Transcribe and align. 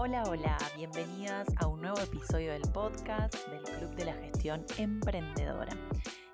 Hola, 0.00 0.22
hola, 0.28 0.56
bienvenidas 0.76 1.48
a 1.56 1.66
un 1.66 1.80
nuevo 1.80 1.98
episodio 1.98 2.52
del 2.52 2.62
podcast 2.72 3.34
del 3.48 3.64
Club 3.64 3.96
de 3.96 4.04
la 4.04 4.12
Gestión 4.12 4.64
Emprendedora. 4.76 5.76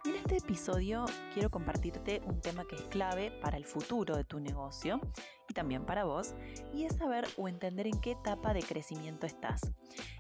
Y 0.04 0.10
en 0.10 0.16
este 0.16 0.36
episodio 0.36 1.06
quiero 1.32 1.50
compartirte 1.50 2.20
un 2.26 2.42
tema 2.42 2.66
que 2.66 2.76
es 2.76 2.82
clave 2.82 3.30
para 3.40 3.56
el 3.56 3.64
futuro 3.64 4.18
de 4.18 4.24
tu 4.24 4.38
negocio 4.38 5.00
y 5.48 5.54
también 5.54 5.86
para 5.86 6.04
vos, 6.04 6.34
y 6.74 6.84
es 6.84 6.96
saber 6.96 7.26
o 7.38 7.48
entender 7.48 7.86
en 7.86 7.98
qué 8.02 8.10
etapa 8.10 8.52
de 8.52 8.62
crecimiento 8.62 9.24
estás. 9.24 9.62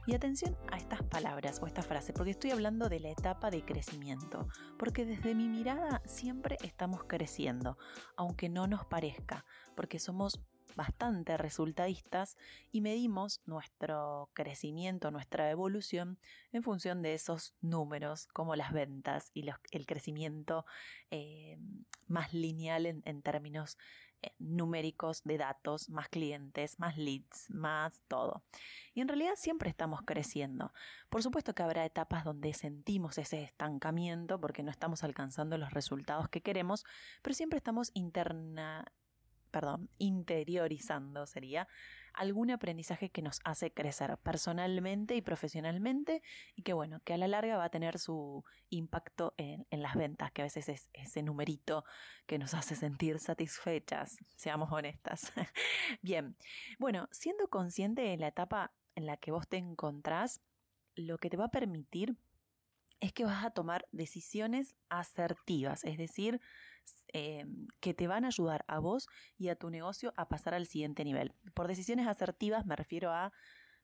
Y 0.06 0.14
atención 0.14 0.56
a 0.72 0.78
estas 0.78 1.02
palabras 1.02 1.60
o 1.62 1.66
esta 1.66 1.82
frase, 1.82 2.14
porque 2.14 2.30
estoy 2.30 2.50
hablando 2.50 2.88
de 2.88 3.00
la 3.00 3.10
etapa 3.10 3.50
de 3.50 3.62
crecimiento, 3.62 4.48
porque 4.78 5.04
desde 5.04 5.34
mi 5.34 5.48
mirada 5.48 6.00
siempre 6.06 6.56
estamos 6.62 7.04
creciendo, 7.04 7.76
aunque 8.16 8.48
no 8.48 8.66
nos 8.66 8.86
parezca, 8.86 9.44
porque 9.74 9.98
somos 9.98 10.40
bastante 10.76 11.36
resultadistas 11.36 12.36
y 12.72 12.80
medimos 12.80 13.40
nuestro 13.46 14.30
crecimiento, 14.32 15.10
nuestra 15.10 15.50
evolución 15.50 16.18
en 16.52 16.62
función 16.62 17.02
de 17.02 17.14
esos 17.14 17.54
números 17.60 18.28
como 18.32 18.56
las 18.56 18.72
ventas 18.72 19.30
y 19.34 19.46
el 19.70 19.86
crecimiento 19.86 20.64
eh, 21.10 21.58
más 22.08 22.32
lineal 22.32 22.86
en, 22.86 23.22
términos 23.22 23.78
eh, 24.22 24.32
numéricos 24.38 25.22
de 25.24 25.38
datos, 25.38 25.88
más 25.88 26.08
clientes, 26.08 26.78
más 26.78 26.96
leads, 26.96 27.50
más 27.50 28.02
todo. 28.08 28.42
Y 28.94 29.00
en 29.00 29.08
realidad 29.08 29.34
siempre 29.36 29.70
estamos 29.70 30.02
creciendo. 30.02 30.72
Por 31.08 31.22
supuesto 31.22 31.54
que 31.54 31.62
habrá 31.62 31.84
etapas 31.84 32.24
donde 32.24 32.52
sentimos 32.52 33.18
ese 33.18 33.42
estancamiento 33.42 34.40
porque 34.40 34.62
no 34.62 34.70
estamos 34.70 35.04
alcanzando 35.04 35.58
los 35.58 35.72
resultados 35.72 36.28
que 36.28 36.42
queremos, 36.42 36.84
pero 37.22 37.34
siempre 37.34 37.56
estamos 37.56 37.90
interna 37.94 38.84
perdón, 39.54 39.88
interiorizando 39.98 41.26
sería 41.26 41.68
algún 42.12 42.50
aprendizaje 42.50 43.10
que 43.10 43.22
nos 43.22 43.38
hace 43.44 43.72
crecer 43.72 44.18
personalmente 44.18 45.14
y 45.14 45.22
profesionalmente 45.22 46.22
y 46.56 46.62
que 46.62 46.72
bueno, 46.72 46.98
que 47.04 47.14
a 47.14 47.18
la 47.18 47.28
larga 47.28 47.56
va 47.56 47.66
a 47.66 47.70
tener 47.70 48.00
su 48.00 48.44
impacto 48.68 49.32
en, 49.36 49.64
las 49.70 49.94
ventas, 49.94 50.32
que 50.32 50.42
a 50.42 50.46
veces 50.46 50.68
es 50.68 50.90
ese 50.92 51.22
numerito 51.22 51.84
que 52.26 52.36
nos 52.36 52.52
hace 52.52 52.74
sentir 52.74 53.20
satisfechas, 53.20 54.16
seamos 54.34 54.72
honestas. 54.72 55.32
Bien, 56.02 56.36
bueno, 56.80 57.08
siendo 57.12 57.46
consciente 57.46 58.02
de 58.02 58.16
la 58.16 58.26
etapa 58.26 58.72
en 58.96 59.06
la 59.06 59.18
que 59.18 59.30
vos 59.30 59.46
te 59.46 59.58
encontrás, 59.58 60.40
lo 60.96 61.18
que 61.18 61.30
te 61.30 61.36
va 61.36 61.44
a 61.44 61.52
permitir 61.52 62.16
es 63.00 63.12
que 63.12 63.24
vas 63.24 63.44
a 63.44 63.50
tomar 63.50 63.86
decisiones 63.92 64.74
asertivas, 64.88 65.84
es 65.84 65.98
decir, 65.98 66.40
eh, 67.12 67.44
que 67.80 67.94
te 67.94 68.06
van 68.06 68.24
a 68.24 68.28
ayudar 68.28 68.64
a 68.68 68.78
vos 68.78 69.08
y 69.38 69.48
a 69.48 69.56
tu 69.56 69.70
negocio 69.70 70.12
a 70.16 70.28
pasar 70.28 70.54
al 70.54 70.66
siguiente 70.66 71.04
nivel. 71.04 71.32
Por 71.54 71.68
decisiones 71.68 72.06
asertivas 72.06 72.66
me 72.66 72.76
refiero 72.76 73.12
a 73.12 73.32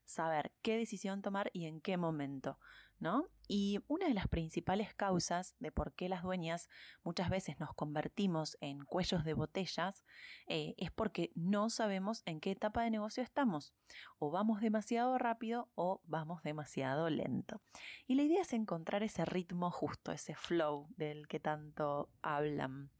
saber 0.04 0.52
qué 0.62 0.76
decisión 0.76 1.22
tomar 1.22 1.50
y 1.52 1.66
en 1.66 1.80
qué 1.80 1.96
momento, 1.96 2.58
¿no? 2.98 3.28
Y 3.48 3.80
una 3.88 4.06
de 4.06 4.14
las 4.14 4.28
principales 4.28 4.94
causas 4.94 5.56
de 5.58 5.72
por 5.72 5.92
qué 5.94 6.08
las 6.08 6.22
dueñas 6.22 6.68
muchas 7.02 7.30
veces 7.30 7.58
nos 7.58 7.74
convertimos 7.74 8.56
en 8.60 8.84
cuellos 8.84 9.24
de 9.24 9.34
botellas 9.34 10.04
eh, 10.46 10.74
es 10.76 10.90
porque 10.92 11.32
no 11.34 11.70
sabemos 11.70 12.22
en 12.26 12.40
qué 12.40 12.52
etapa 12.52 12.82
de 12.82 12.90
negocio 12.90 13.22
estamos. 13.22 13.74
O 14.18 14.30
vamos 14.30 14.60
demasiado 14.60 15.18
rápido 15.18 15.68
o 15.74 16.00
vamos 16.04 16.42
demasiado 16.42 17.10
lento. 17.10 17.60
Y 18.06 18.14
la 18.14 18.22
idea 18.22 18.42
es 18.42 18.52
encontrar 18.52 19.02
ese 19.02 19.24
ritmo 19.24 19.70
justo, 19.70 20.12
ese 20.12 20.34
flow 20.34 20.86
del 20.96 21.26
que 21.26 21.40
tanto 21.40 22.10
hablan. 22.22 22.90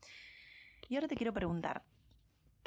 Y 0.88 0.96
ahora 0.96 1.06
te 1.06 1.16
quiero 1.16 1.32
preguntar, 1.32 1.84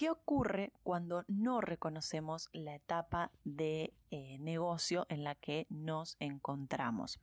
¿Qué 0.04 0.09
ocurre 0.09 0.73
cuando 0.84 1.23
no 1.30 1.62
reconocemos 1.62 2.50
la 2.52 2.76
etapa 2.76 3.32
de 3.46 3.94
eh, 4.12 4.38
negocio 4.40 5.06
en 5.08 5.24
la 5.24 5.34
que 5.34 5.66
nos 5.69 6.18
encontramos? 6.19 7.22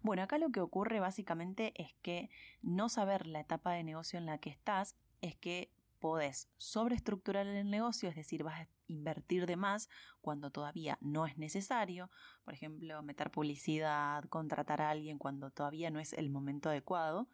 Bueno, 0.00 0.22
acá 0.22 0.38
lo 0.38 0.50
que 0.50 0.60
ocurre 0.60 1.00
básicamente 1.00 1.72
es 1.74 1.92
que 2.02 2.30
no 2.62 2.88
saber 2.88 3.26
la 3.26 3.40
etapa 3.40 3.72
de 3.72 3.82
negocio 3.82 4.16
en 4.16 4.26
la 4.26 4.38
que 4.38 4.50
estás 4.50 4.94
es 5.22 5.34
que 5.34 5.72
podés 5.98 6.48
sobreestructurar 6.56 7.48
el 7.48 7.68
negocio, 7.68 8.08
es 8.08 8.14
decir, 8.14 8.44
vas 8.44 8.60
a 8.60 8.68
invertir 8.86 9.46
de 9.46 9.56
más 9.56 9.88
cuando 10.20 10.52
todavía 10.52 10.98
no 11.00 11.26
es 11.26 11.36
necesario, 11.36 12.12
por 12.44 12.54
ejemplo, 12.54 13.02
meter 13.02 13.32
publicidad, 13.32 14.22
contratar 14.26 14.80
a 14.82 14.90
alguien 14.90 15.18
cuando 15.18 15.50
todavía 15.50 15.90
no 15.90 15.98
es 15.98 16.12
el 16.12 16.30
momento 16.30 16.68
adecuado. 16.68 17.26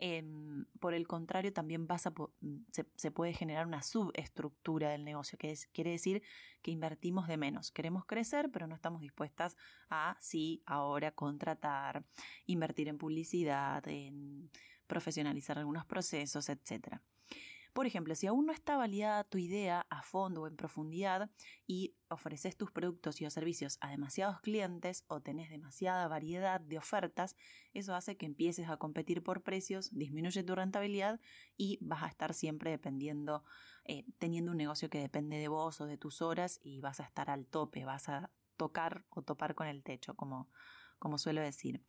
Em, 0.00 0.64
por 0.78 0.94
el 0.94 1.08
contrario, 1.08 1.52
también 1.52 1.88
a, 1.88 1.98
se, 2.70 3.10
puede 3.10 3.32
generar 3.32 3.66
una 3.66 3.82
subestructura 3.82 4.90
del 4.90 5.04
negocio, 5.04 5.36
que 5.36 5.52
quiere 5.72 5.90
decir 5.90 6.22
que 6.62 6.70
invertimos 6.70 7.26
de 7.26 7.36
menos. 7.36 7.72
Queremos 7.72 8.04
crecer, 8.04 8.48
pero 8.52 8.68
no 8.68 8.76
estamos 8.76 9.00
dispuestas 9.00 9.56
a, 9.90 10.16
sí, 10.20 10.62
ahora 10.66 11.10
contratar, 11.10 12.04
invertir 12.46 12.88
en 12.88 12.96
publicidad, 12.96 13.86
en 13.88 14.50
profesionalizar 14.86 15.58
algunos 15.58 15.84
procesos, 15.84 16.48
etcétera. 16.48 17.02
Por 17.72 17.86
ejemplo, 17.86 18.14
si 18.14 18.26
aún 18.26 18.46
no 18.46 18.52
está 18.52 18.76
validada 18.76 19.24
tu 19.24 19.38
idea 19.38 19.86
a 19.90 20.02
fondo 20.02 20.42
o 20.42 20.46
en 20.46 20.56
profundidad 20.56 21.30
y 21.66 21.94
ofreces 22.08 22.56
tus 22.56 22.72
productos 22.72 23.20
y 23.20 23.30
servicios 23.30 23.78
a 23.80 23.90
demasiados 23.90 24.40
clientes 24.40 25.04
o 25.06 25.20
tenés 25.20 25.50
demasiada 25.50 26.08
variedad 26.08 26.60
de 26.60 26.78
ofertas, 26.78 27.36
eso 27.72 27.94
hace 27.94 28.16
que 28.16 28.26
empieces 28.26 28.68
a 28.68 28.78
competir 28.78 29.22
por 29.22 29.42
precios, 29.42 29.90
disminuye 29.92 30.42
tu 30.42 30.54
rentabilidad 30.54 31.20
y 31.56 31.78
vas 31.80 32.02
a 32.02 32.08
estar 32.08 32.34
siempre 32.34 32.70
dependiendo, 32.70 33.44
eh, 33.84 34.04
teniendo 34.18 34.52
un 34.52 34.58
negocio 34.58 34.90
que 34.90 35.00
depende 35.00 35.36
de 35.36 35.48
vos 35.48 35.80
o 35.80 35.86
de 35.86 35.98
tus 35.98 36.22
horas 36.22 36.60
y 36.62 36.80
vas 36.80 37.00
a 37.00 37.04
estar 37.04 37.30
al 37.30 37.46
tope, 37.46 37.84
vas 37.84 38.08
a 38.08 38.30
tocar 38.56 39.04
o 39.10 39.22
topar 39.22 39.54
con 39.54 39.66
el 39.66 39.82
techo, 39.82 40.14
como, 40.14 40.50
como 40.98 41.18
suelo 41.18 41.40
decir. 41.40 41.84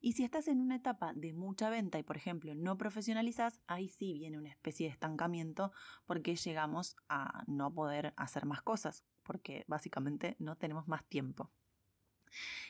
Y 0.00 0.12
si 0.12 0.24
estás 0.24 0.46
en 0.48 0.60
una 0.60 0.76
etapa 0.76 1.12
de 1.14 1.32
mucha 1.32 1.70
venta 1.70 1.98
y, 1.98 2.02
por 2.02 2.16
ejemplo, 2.16 2.54
no 2.54 2.78
profesionalizas, 2.78 3.60
ahí 3.66 3.88
sí 3.88 4.12
viene 4.12 4.38
una 4.38 4.50
especie 4.50 4.86
de 4.86 4.92
estancamiento 4.92 5.72
porque 6.06 6.36
llegamos 6.36 6.96
a 7.08 7.42
no 7.46 7.72
poder 7.72 8.14
hacer 8.16 8.46
más 8.46 8.62
cosas, 8.62 9.04
porque 9.24 9.64
básicamente 9.66 10.36
no 10.38 10.56
tenemos 10.56 10.86
más 10.86 11.04
tiempo. 11.04 11.50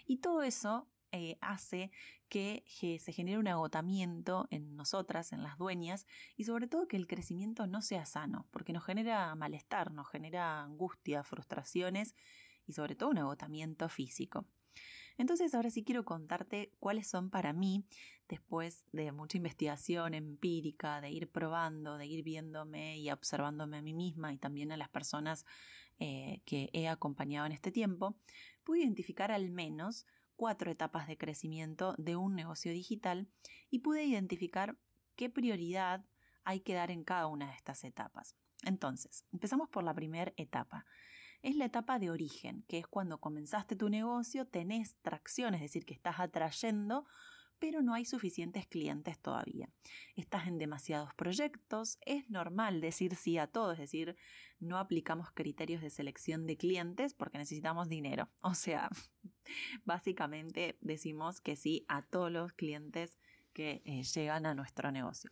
Y 0.06 0.18
todo 0.18 0.42
eso 0.42 0.88
eh, 1.12 1.36
hace 1.40 1.90
que, 2.28 2.64
que, 2.80 2.98
se 2.98 3.12
genere 3.12 3.38
un 3.38 3.48
agotamiento 3.48 4.46
en 4.50 4.76
nosotras, 4.76 5.32
en 5.32 5.42
las 5.42 5.58
dueñas, 5.58 6.06
y 6.36 6.44
sobre 6.44 6.66
todo 6.66 6.88
que 6.88 6.96
el 6.96 7.06
crecimiento 7.06 7.66
no 7.66 7.82
sea 7.82 8.06
sano, 8.06 8.46
porque 8.50 8.72
nos 8.72 8.84
genera 8.84 9.34
malestar, 9.34 9.90
nos 9.90 10.08
genera 10.08 10.62
angustia, 10.62 11.24
frustraciones 11.24 12.14
y 12.66 12.72
sobre 12.72 12.94
todo 12.94 13.10
un 13.10 13.18
agotamiento 13.18 13.88
físico. 13.88 14.46
Entonces 15.18 15.54
ahora 15.54 15.70
sí 15.70 15.84
quiero 15.84 16.04
contarte 16.04 16.72
cuáles 16.78 17.08
son 17.08 17.28
para 17.28 17.52
mí, 17.52 17.84
después 18.28 18.86
de 18.92 19.10
mucha 19.12 19.36
investigación 19.36 20.14
empírica, 20.14 21.00
de 21.00 21.10
ir 21.10 21.28
probando, 21.28 21.98
de 21.98 22.06
ir 22.06 22.22
viéndome 22.22 22.98
y 22.98 23.10
observándome 23.10 23.78
a 23.78 23.82
mí 23.82 23.94
misma 23.94 24.32
y 24.32 24.38
también 24.38 24.70
a 24.72 24.76
las 24.76 24.88
personas 24.88 25.44
eh, 25.98 26.40
que 26.44 26.70
he 26.72 26.88
acompañado 26.88 27.46
en 27.46 27.52
este 27.52 27.72
tiempo, 27.72 28.16
pude 28.64 28.80
identificar 28.80 29.32
al 29.32 29.50
menos 29.50 30.06
cuatro 30.36 30.70
etapas 30.70 31.08
de 31.08 31.18
crecimiento 31.18 31.94
de 31.98 32.14
un 32.14 32.36
negocio 32.36 32.70
digital 32.70 33.26
y 33.70 33.80
pude 33.80 34.04
identificar 34.04 34.76
qué 35.16 35.28
prioridad 35.28 36.04
hay 36.44 36.60
que 36.60 36.74
dar 36.74 36.92
en 36.92 37.02
cada 37.02 37.26
una 37.26 37.48
de 37.48 37.56
estas 37.56 37.82
etapas. 37.82 38.36
Entonces, 38.64 39.24
empezamos 39.32 39.68
por 39.68 39.82
la 39.82 39.94
primera 39.94 40.32
etapa. 40.36 40.86
Es 41.42 41.56
la 41.56 41.66
etapa 41.66 41.98
de 41.98 42.10
origen, 42.10 42.64
que 42.68 42.78
es 42.78 42.86
cuando 42.86 43.20
comenzaste 43.20 43.76
tu 43.76 43.88
negocio, 43.88 44.46
tenés 44.46 44.96
tracción, 45.02 45.54
es 45.54 45.60
decir, 45.60 45.84
que 45.84 45.94
estás 45.94 46.18
atrayendo, 46.18 47.06
pero 47.58 47.82
no 47.82 47.94
hay 47.94 48.04
suficientes 48.04 48.66
clientes 48.66 49.18
todavía. 49.18 49.68
Estás 50.16 50.46
en 50.46 50.58
demasiados 50.58 51.14
proyectos, 51.14 51.98
es 52.06 52.28
normal 52.30 52.80
decir 52.80 53.14
sí 53.14 53.38
a 53.38 53.46
todo, 53.46 53.72
es 53.72 53.78
decir, 53.78 54.16
no 54.60 54.78
aplicamos 54.78 55.30
criterios 55.32 55.82
de 55.82 55.90
selección 55.90 56.46
de 56.46 56.56
clientes 56.56 57.14
porque 57.14 57.38
necesitamos 57.38 57.88
dinero. 57.88 58.28
O 58.42 58.54
sea, 58.54 58.88
básicamente 59.84 60.78
decimos 60.80 61.40
que 61.40 61.56
sí 61.56 61.84
a 61.88 62.02
todos 62.02 62.30
los 62.30 62.52
clientes 62.52 63.18
que 63.52 63.82
eh, 63.84 64.02
llegan 64.02 64.46
a 64.46 64.54
nuestro 64.54 64.90
negocio 64.90 65.30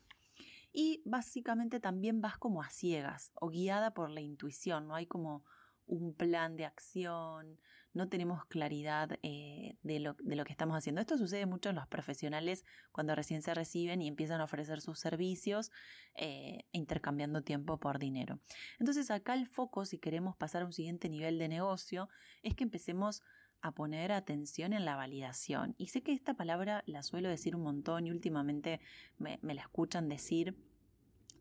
y 0.73 1.01
básicamente 1.07 1.81
también 1.81 2.21
vas 2.21 2.37
como 2.37 2.61
a 2.61 2.69
ciegas 2.69 3.33
o 3.35 3.49
guiada 3.49 3.95
por 3.95 4.11
la 4.11 4.21
intuición, 4.21 4.87
no 4.87 4.95
hay 4.95 5.07
como 5.07 5.43
un 5.87 6.15
plan 6.15 6.57
de 6.57 6.65
acción, 6.65 7.59
no 7.97 8.09
tenemos 8.09 8.45
claridad 8.45 9.19
eh, 9.23 9.79
de, 9.83 10.01
lo, 10.01 10.15
que 10.17 10.53
estamos 10.53 10.77
haciendo. 10.77 11.01
Esto 11.01 11.17
sucede 11.17 11.47
mucho 11.47 11.71
en 11.71 11.77
los 11.77 11.87
profesionales 11.89 12.65
cuando 12.93 13.15
recién 13.15 13.43
se 13.43 13.55
reciben 13.55 14.03
y 14.03 14.09
empiezan 14.09 14.41
a 14.41 14.45
ofrecer 14.45 14.81
sus 14.81 14.99
servicios 15.01 15.73
eh, 16.15 16.65
intercambiando 16.73 17.43
tiempo 17.43 17.79
por 17.79 17.99
dinero. 17.99 18.39
Entonces 18.79 19.11
acá 19.11 19.35
el 19.35 19.47
foco, 19.47 19.87
si 19.87 19.99
queremos 19.99 20.37
pasar 20.37 20.63
a 20.63 20.67
un 20.67 20.73
siguiente 20.73 21.09
nivel 21.09 21.39
de 21.39 21.49
negocio, 21.49 22.09
es 22.43 22.55
que 22.55 22.65
empecemos 22.65 23.23
a 23.63 23.73
poner 23.73 24.13
atención 24.13 24.73
en 24.73 24.85
la 24.85 24.97
validación. 24.97 25.75
Y 25.79 25.89
sé 25.89 26.03
que 26.03 26.13
esta 26.13 26.35
palabra 26.35 26.83
la 26.87 27.03
suelo 27.03 27.29
decir 27.29 27.57
un 27.57 27.63
montón 27.63 28.07
y 28.07 28.11
últimamente 28.11 28.81
me, 29.19 29.39
la 29.43 29.63
escuchan 29.63 30.09
decir 30.09 30.55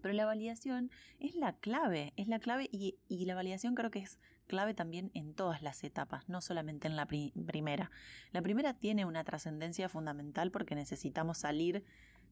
Pero 0.06 0.14
la 0.14 0.28
validación 0.28 0.92
es 1.20 1.34
la 1.34 1.54
clave, 1.54 2.14
es 2.16 2.28
la 2.28 2.38
clave 2.38 2.70
y, 2.72 3.00
la 3.10 3.34
validación 3.34 3.74
creo 3.74 3.90
que 3.90 3.98
es 3.98 4.20
clave 4.46 4.76
también 4.76 5.10
en 5.16 5.34
todas 5.34 5.64
las 5.64 5.84
etapas, 5.84 6.30
no 6.30 6.42
solamente 6.42 6.88
en 6.88 6.96
la 6.96 7.08
primera. 7.08 7.90
La 8.32 8.44
primera 8.44 8.76
tiene 8.76 9.06
una 9.06 9.24
trascendencia 9.24 9.90
fundamental 9.90 10.52
porque 10.52 10.76
necesitamos 10.76 11.40
salir 11.40 11.84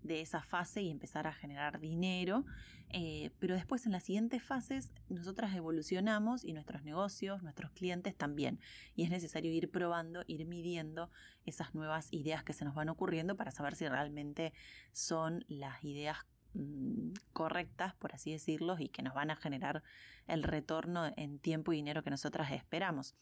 de 0.04 0.22
esa 0.22 0.44
fase 0.44 0.84
y 0.84 0.92
empezar 0.92 1.26
a 1.26 1.34
generar 1.34 1.80
dinero, 1.80 2.46
eh, 2.90 3.32
pero 3.40 3.56
después 3.56 3.88
en 3.88 3.94
las 3.94 4.04
siguientes 4.04 4.44
fases 4.44 4.92
nosotras 5.10 5.56
evolucionamos 5.56 6.46
y 6.46 6.54
nuestros 6.54 6.84
negocios, 6.84 7.42
nuestros 7.42 7.72
clientes 7.72 8.16
también, 8.16 8.60
y 8.96 9.04
es 9.04 9.10
necesario 9.10 9.52
ir 9.52 9.72
probando, 9.72 10.24
ir 10.28 10.46
midiendo 10.46 11.10
esas 11.44 11.74
nuevas 11.74 12.08
ideas 12.12 12.44
que 12.44 12.54
se 12.54 12.66
nos 12.66 12.76
van 12.76 12.90
ocurriendo 12.90 13.36
para 13.36 13.50
saber 13.50 13.74
si 13.74 13.88
realmente 13.88 14.54
son 14.92 15.44
las 15.48 15.84
ideas 15.84 16.18
Mm, 16.54 17.14
correctas, 17.34 17.96
por 17.96 18.14
así 18.14 18.32
decirlo, 18.32 18.76
y 18.78 18.90
que 18.90 19.02
nos 19.02 19.14
van 19.14 19.32
a 19.32 19.36
generar 19.36 19.84
el 20.28 20.44
retorno 20.44 21.12
en 21.18 21.40
tiempo 21.40 21.74
y 21.74 21.78
dinero 21.78 22.04
que 22.04 22.12
nosotras 22.12 22.52
esperamos. 22.52 23.16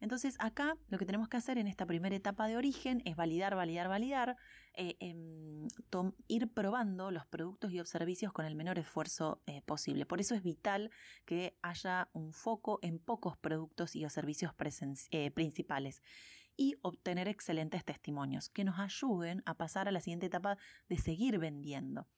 Entonces 0.00 0.36
acá 0.40 0.76
lo 0.88 0.98
que 0.98 1.06
tenemos 1.06 1.28
que 1.28 1.36
hacer 1.36 1.58
en 1.58 1.68
esta 1.68 1.86
primera 1.86 2.16
etapa 2.16 2.48
de 2.48 2.56
origen 2.56 3.02
es 3.04 3.14
validar, 3.14 3.54
validar, 3.54 3.88
validar, 3.88 4.36
eh, 4.74 4.96
em, 4.98 5.68
ir 6.26 6.48
probando 6.48 7.12
los 7.12 7.24
productos 7.26 7.72
y 7.72 7.84
servicios 7.84 8.32
con 8.32 8.44
el 8.44 8.56
menor 8.56 8.80
esfuerzo 8.80 9.40
eh, 9.46 9.62
posible. 9.62 10.04
Por 10.04 10.20
eso 10.20 10.34
es 10.34 10.42
vital 10.42 10.90
que 11.24 11.56
haya 11.62 12.08
un 12.14 12.32
foco 12.32 12.80
en 12.82 12.98
pocos 12.98 13.36
productos 13.36 13.94
y 13.94 14.08
servicios 14.08 14.52
eh, 15.10 15.30
principales 15.30 16.02
y 16.56 16.74
obtener 16.82 17.28
excelentes 17.28 17.84
testimonios 17.84 18.48
que 18.48 18.64
nos 18.64 18.80
ayuden 18.80 19.42
a 19.46 19.54
pasar 19.54 19.86
a 19.88 19.92
la 19.92 20.00
siguiente 20.00 20.26
etapa 20.26 20.58
de 20.88 20.98
seguir 20.98 21.38
vendiendo. 21.38 22.08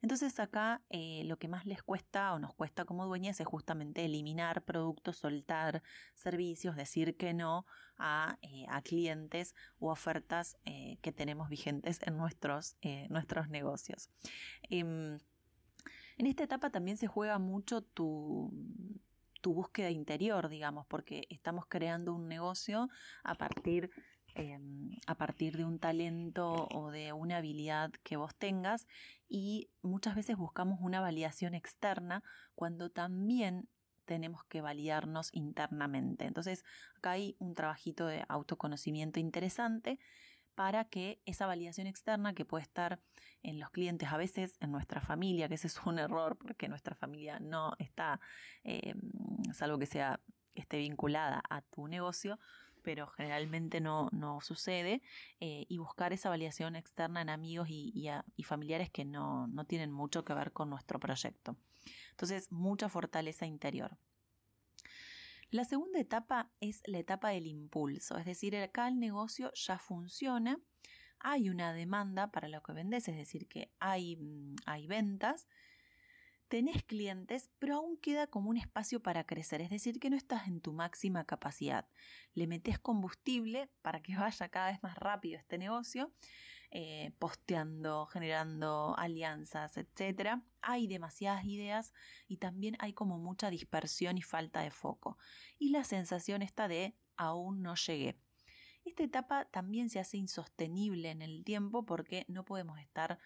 Entonces 0.00 0.38
acá 0.38 0.82
eh, 0.90 1.22
lo 1.24 1.38
que 1.38 1.48
más 1.48 1.66
les 1.66 1.82
cuesta 1.82 2.32
o 2.34 2.38
nos 2.38 2.54
cuesta 2.54 2.84
como 2.84 3.06
dueñas 3.06 3.40
es 3.40 3.46
justamente 3.46 4.04
eliminar 4.04 4.62
productos, 4.62 5.16
soltar 5.16 5.82
servicios, 6.14 6.76
decir 6.76 7.16
que 7.16 7.34
no 7.34 7.66
a, 7.96 8.38
eh, 8.42 8.66
clientes 8.84 9.54
u 9.80 9.88
ofertas 9.88 10.56
eh, 10.64 10.98
que 11.02 11.12
tenemos 11.12 11.48
vigentes 11.48 12.00
en 12.02 12.16
nuestros, 12.16 12.76
nuestros 13.08 13.48
negocios. 13.48 14.08
Em, 14.70 15.18
en 16.16 16.26
esta 16.26 16.44
etapa 16.44 16.70
también 16.70 16.96
se 16.96 17.08
juega 17.08 17.38
mucho 17.38 17.82
tu, 17.82 18.52
tu 19.40 19.54
búsqueda 19.54 19.90
interior, 19.90 20.48
digamos, 20.48 20.86
porque 20.86 21.26
estamos 21.30 21.66
creando 21.66 22.14
un 22.14 22.28
negocio 22.28 22.88
a 23.24 23.34
partir 23.34 23.90
Em, 24.38 24.96
a 25.08 25.16
partir 25.16 25.56
de 25.56 25.64
un 25.64 25.80
talento 25.80 26.68
o 26.72 26.92
de 26.92 27.12
una 27.12 27.38
habilidad 27.38 27.90
que 28.04 28.16
vos 28.16 28.36
tengas 28.36 28.86
y 29.28 29.68
muchas 29.82 30.14
veces 30.14 30.36
buscamos 30.36 30.78
una 30.80 31.00
validación 31.00 31.54
externa 31.54 32.22
cuando 32.54 32.88
también 32.88 33.68
tenemos 34.04 34.44
que 34.44 34.60
validarnos 34.60 35.30
internamente. 35.32 36.24
Entonces, 36.24 36.64
acá 36.96 37.12
hay 37.12 37.34
un 37.40 37.56
trabajito 37.56 38.06
de 38.06 38.24
autoconocimiento 38.28 39.18
interesante 39.18 39.98
para 40.54 40.84
que 40.84 41.20
esa 41.26 41.46
validación 41.46 41.88
externa 41.88 42.32
que 42.32 42.44
puede 42.44 42.62
estar 42.62 43.00
en 43.42 43.58
los 43.58 43.70
clientes, 43.70 44.08
a 44.12 44.16
veces 44.16 44.56
en 44.60 44.70
nuestra 44.70 45.00
familia, 45.00 45.48
que 45.48 45.54
ese 45.54 45.66
es 45.66 45.80
un 45.84 45.98
error 45.98 46.36
porque 46.36 46.68
nuestra 46.68 46.94
familia 46.94 47.40
no 47.40 47.74
está, 47.80 48.20
em, 48.62 49.00
salvo 49.52 49.78
que 49.80 49.86
sea 49.86 50.20
esté 50.54 50.78
vinculada 50.78 51.42
a 51.48 51.62
tu 51.62 51.88
negocio, 51.88 52.38
pero 52.88 53.06
generalmente 53.06 53.82
no, 53.82 54.08
sucede, 54.40 55.02
eh, 55.40 55.66
y 55.68 55.76
buscar 55.76 56.14
esa 56.14 56.30
validación 56.30 56.74
externa 56.74 57.20
en 57.20 57.28
amigos 57.28 57.68
y, 57.68 58.10
familiares 58.44 58.88
que 58.88 59.04
no, 59.04 59.46
no 59.46 59.66
tienen 59.66 59.92
mucho 59.92 60.24
que 60.24 60.32
ver 60.32 60.52
con 60.52 60.70
nuestro 60.70 60.98
proyecto. 60.98 61.54
Entonces, 62.12 62.50
mucha 62.50 62.88
fortaleza 62.88 63.44
interior. 63.44 63.98
La 65.50 65.66
segunda 65.66 66.00
etapa 66.00 66.50
es 66.60 66.80
la 66.86 66.96
etapa 66.96 67.28
del 67.28 67.46
impulso, 67.46 68.16
es 68.16 68.24
decir, 68.24 68.56
acá 68.56 68.88
el 68.88 68.98
negocio 68.98 69.52
ya 69.52 69.78
funciona, 69.78 70.58
hay 71.18 71.50
una 71.50 71.74
demanda 71.74 72.30
para 72.30 72.48
lo 72.48 72.62
que 72.62 72.72
vendes, 72.72 73.06
es 73.08 73.16
decir, 73.16 73.48
que 73.48 73.70
hay, 73.80 74.16
mm, 74.16 74.56
hay 74.64 74.86
ventas, 74.86 75.46
tenés 76.48 76.82
clientes, 76.82 77.50
pero 77.58 77.76
aún 77.76 77.96
queda 77.98 78.26
como 78.26 78.50
un 78.50 78.56
espacio 78.56 79.00
para 79.00 79.24
crecer, 79.24 79.60
es 79.60 79.70
decir, 79.70 80.00
que 80.00 80.10
no 80.10 80.16
estás 80.16 80.48
en 80.48 80.60
tu 80.60 80.72
máxima 80.72 81.24
capacidad. 81.24 81.86
Le 82.34 82.46
metes 82.46 82.78
combustible 82.78 83.70
para 83.82 84.02
que 84.02 84.16
vaya 84.16 84.48
cada 84.48 84.70
vez 84.70 84.82
más 84.82 84.96
rápido 84.96 85.38
este 85.38 85.58
negocio, 85.58 86.12
eh, 86.70 87.12
posteando, 87.18 88.06
generando 88.06 88.94
alianzas, 88.98 89.76
etc. 89.76 90.40
Hay 90.60 90.86
demasiadas 90.86 91.44
ideas 91.44 91.92
y 92.26 92.38
también 92.38 92.76
hay 92.78 92.92
como 92.92 93.18
mucha 93.18 93.50
dispersión 93.50 94.18
y 94.18 94.22
falta 94.22 94.60
de 94.60 94.70
foco. 94.70 95.18
Y 95.58 95.70
la 95.70 95.84
sensación 95.84 96.42
está 96.42 96.68
de 96.68 96.96
aún 97.16 97.62
no 97.62 97.74
llegué. 97.74 98.18
Esta 98.84 99.02
etapa 99.02 99.44
también 99.46 99.90
se 99.90 99.98
hace 99.98 100.16
insostenible 100.16 101.10
en 101.10 101.20
el 101.20 101.44
tiempo 101.44 101.84
porque 101.84 102.24
no 102.28 102.44
podemos 102.44 102.78
estar 102.78 103.18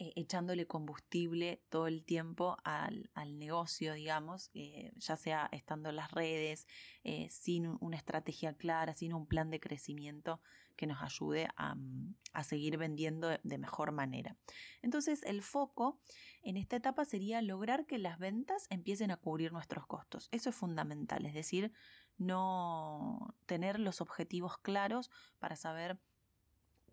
eh, 0.00 0.12
echándole 0.14 0.68
combustible 0.68 1.60
todo 1.70 1.88
el 1.88 2.04
tiempo 2.04 2.56
al, 2.62 3.10
negocio, 3.36 3.94
digamos, 3.94 4.48
eh, 4.54 4.92
ya 4.94 5.16
sea 5.16 5.48
estando 5.50 5.88
en 5.88 5.96
las 5.96 6.12
redes, 6.12 6.68
eh, 7.02 7.26
sin 7.30 7.76
una 7.80 7.96
estrategia 7.96 8.54
clara, 8.54 8.94
sin 8.94 9.12
un 9.12 9.26
plan 9.26 9.50
de 9.50 9.58
crecimiento 9.58 10.40
que 10.76 10.86
nos 10.86 11.02
ayude 11.02 11.48
a, 11.56 11.74
mm, 11.74 12.14
seguir 12.44 12.76
vendiendo 12.76 13.28
de 13.42 13.58
mejor 13.58 13.90
manera. 13.90 14.36
Entonces, 14.82 15.24
el 15.24 15.42
foco 15.42 16.00
en 16.42 16.56
esta 16.56 16.76
etapa 16.76 17.04
sería 17.04 17.42
lograr 17.42 17.84
que 17.84 17.98
las 17.98 18.20
ventas 18.20 18.68
empiecen 18.70 19.10
a 19.10 19.16
cubrir 19.16 19.52
nuestros 19.52 19.84
costos. 19.88 20.28
Eso 20.30 20.50
es 20.50 20.54
fundamental, 20.54 21.26
es 21.26 21.34
decir, 21.34 21.72
no 22.18 23.34
tener 23.46 23.80
los 23.80 24.00
objetivos 24.00 24.58
claros 24.58 25.10
para 25.40 25.56
saber 25.56 25.98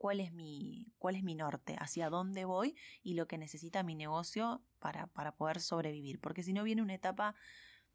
cuál 0.06 0.20
es 0.20 0.32
mi, 0.32 0.94
cuál 1.00 1.16
es 1.16 1.24
mi 1.24 1.34
norte, 1.34 1.78
hacia 1.80 2.12
dónde 2.12 2.46
voy 2.46 2.76
y 3.02 3.16
lo 3.16 3.28
que 3.28 3.40
necesita 3.40 3.82
mi 3.82 3.96
negocio 3.96 4.62
para, 4.78 5.08
para 5.08 5.36
poder 5.36 5.60
sobrevivir. 5.60 6.20
Porque 6.20 6.44
si 6.44 6.54
no 6.54 6.64
viene 6.64 6.84
una 6.84 6.94
etapa 6.94 7.34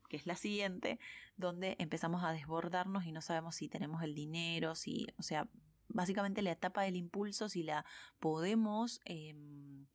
que 0.08 0.16
es 0.16 0.26
la 0.26 0.34
siguiente, 0.34 0.98
donde 1.36 1.76
empezamos 1.78 2.24
a 2.24 2.32
desbordarnos 2.32 3.04
y 3.04 3.12
no 3.12 3.20
sabemos 3.22 3.54
si 3.54 3.68
tenemos 3.68 4.02
el 4.02 4.16
dinero, 4.16 4.74
si, 4.74 5.06
o 5.18 5.22
sea, 5.22 5.48
básicamente 5.86 6.42
la 6.42 6.50
etapa 6.50 6.82
del 6.82 6.96
impulso, 6.96 7.48
si 7.48 7.62
la 7.62 7.84
podemos 8.18 9.00
em, 9.04 9.86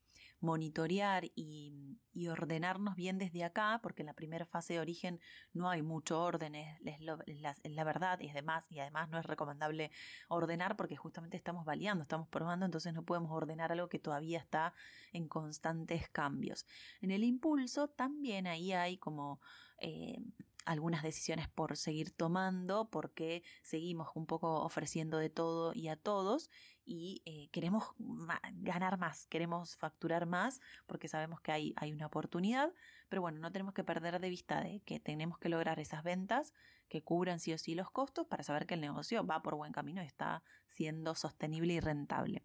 monitorear 0.46 1.26
y, 1.36 2.00
ordenarnos 2.30 2.96
bien 2.96 3.18
desde 3.18 3.44
acá, 3.44 3.80
porque 3.84 4.02
en 4.02 4.06
la 4.06 4.14
primera 4.14 4.46
fase 4.46 4.76
de 4.76 4.80
origen 4.80 5.20
no 5.54 5.70
hay 5.70 5.82
mucho 5.82 6.22
orden, 6.22 6.56
es, 6.56 7.02
la, 7.02 7.84
verdad 7.84 8.20
y, 8.22 8.30
además, 8.30 8.66
y 8.70 8.80
además 8.80 9.10
no 9.10 9.20
es 9.20 9.26
recomendable 9.26 9.92
ordenar 10.30 10.78
porque 10.78 10.96
justamente 10.96 11.36
estamos 11.36 11.66
validando, 11.66 12.04
estamos 12.04 12.30
probando, 12.30 12.66
entonces 12.66 12.94
no 12.94 13.04
podemos 13.04 13.32
ordenar 13.32 13.74
algo 13.74 13.90
que 13.90 14.00
todavía 14.00 14.40
está 14.40 14.74
en 15.12 15.28
constantes 15.28 16.08
cambios. 16.10 16.66
En 17.02 17.12
el 17.12 17.24
impulso 17.24 17.90
también 17.90 18.48
ahí 18.48 18.72
hay 18.72 18.98
como... 18.98 19.42
Eh, 19.80 20.24
algunas 20.66 21.04
decisiones 21.04 21.48
por 21.48 21.78
seguir 21.78 22.12
tomando, 22.12 22.90
porque 22.90 23.44
seguimos 23.62 24.10
un 24.16 24.26
poco 24.26 24.62
ofreciendo 24.62 25.18
de 25.18 25.30
todo 25.30 25.74
y 25.74 25.88
a 25.88 25.96
todos 25.96 26.50
y 26.86 27.22
eh, 27.26 27.50
queremos 27.52 27.86
ganar 27.98 28.98
más, 28.98 29.26
queremos 29.28 29.76
facturar 29.76 30.26
más 30.26 30.62
porque 30.86 31.08
sabemos 31.08 31.42
que 31.42 31.52
hay, 31.52 31.74
hay 31.78 31.92
una 31.92 32.06
oportunidad, 32.06 32.72
pero 33.10 33.22
bueno, 33.22 33.40
no 33.40 33.52
tenemos 33.52 33.74
que 33.74 33.84
perder 33.84 34.20
de 34.20 34.30
vista 34.30 34.62
de 34.62 34.82
que 34.82 35.00
tenemos 35.00 35.40
que 35.40 35.50
lograr 35.50 35.80
esas 35.80 36.04
ventas 36.04 36.54
que 36.88 37.02
cubran 37.02 37.40
sí 37.40 37.54
o 37.54 37.58
sí 37.58 37.74
los 37.74 37.90
costos 37.90 38.28
para 38.28 38.44
saber 38.44 38.68
que 38.68 38.76
el 38.76 38.82
negocio 38.82 39.26
va 39.26 39.42
por 39.42 39.56
buen 39.56 39.72
camino 39.72 40.04
y 40.04 40.06
está 40.06 40.44
siendo 40.68 41.16
sostenible 41.16 41.74
y 41.74 41.80
rentable. 41.80 42.44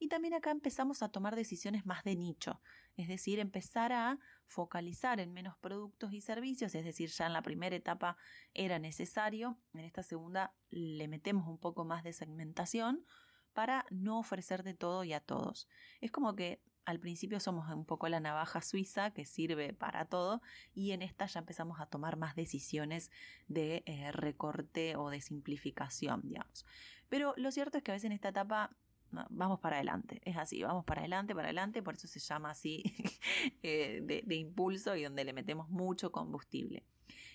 Y 0.00 0.08
también 0.08 0.32
acá 0.32 0.50
empezamos 0.50 1.02
a 1.02 1.10
tomar 1.10 1.36
decisiones 1.36 1.84
más 1.84 2.02
de 2.04 2.16
nicho, 2.16 2.60
es 2.96 3.06
decir, 3.06 3.38
empezar 3.38 3.92
a 3.92 4.18
focalizar 4.46 5.20
en 5.20 5.32
menos 5.32 5.58
productos 5.58 6.14
y 6.14 6.22
servicios, 6.22 6.74
es 6.74 6.84
decir, 6.84 7.10
ya 7.10 7.26
en 7.26 7.34
la 7.34 7.42
primera 7.42 7.76
etapa 7.76 8.16
era 8.54 8.78
necesario, 8.78 9.58
en 9.74 9.80
esta 9.80 10.02
segunda 10.02 10.54
le 10.70 11.06
metemos 11.06 11.46
un 11.46 11.58
poco 11.58 11.84
más 11.84 12.02
de 12.02 12.14
segmentación 12.14 13.04
para 13.52 13.84
no 13.90 14.18
ofrecer 14.18 14.62
de 14.62 14.72
todo 14.72 15.04
y 15.04 15.12
a 15.12 15.20
todos. 15.20 15.68
Es 16.00 16.10
como 16.10 16.34
que 16.34 16.62
al 16.86 16.98
principio 16.98 17.38
somos 17.38 17.70
un 17.70 17.84
poco 17.84 18.08
la 18.08 18.20
navaja 18.20 18.62
suiza 18.62 19.10
que 19.10 19.26
sirve 19.26 19.74
para 19.74 20.06
todo 20.06 20.40
y 20.72 20.92
en 20.92 21.02
esta 21.02 21.26
ya 21.26 21.40
empezamos 21.40 21.78
a 21.78 21.86
tomar 21.86 22.16
más 22.16 22.34
decisiones 22.34 23.10
de 23.48 23.82
eh, 23.84 24.12
recorte 24.12 24.96
o 24.96 25.10
de 25.10 25.20
simplificación, 25.20 26.22
digamos. 26.24 26.64
Pero 27.10 27.34
lo 27.36 27.52
cierto 27.52 27.76
es 27.76 27.84
que 27.84 27.90
a 27.90 27.94
veces 27.94 28.06
en 28.06 28.12
esta 28.12 28.30
etapa 28.30 28.74
vamos 29.10 29.60
para 29.60 29.76
adelante, 29.76 30.20
es 30.24 30.36
así, 30.36 30.62
vamos 30.62 30.84
para 30.84 31.00
adelante, 31.00 31.34
para 31.34 31.48
adelante, 31.48 31.82
por 31.82 31.94
eso 31.94 32.08
se 32.08 32.20
llama 32.20 32.50
así 32.50 32.82
eh, 33.62 34.22
de, 34.24 34.34
impulso 34.34 34.96
y 34.96 35.04
donde 35.04 35.24
le 35.24 35.32
metemos 35.32 35.68
mucho 35.68 36.12
combustible. 36.12 36.84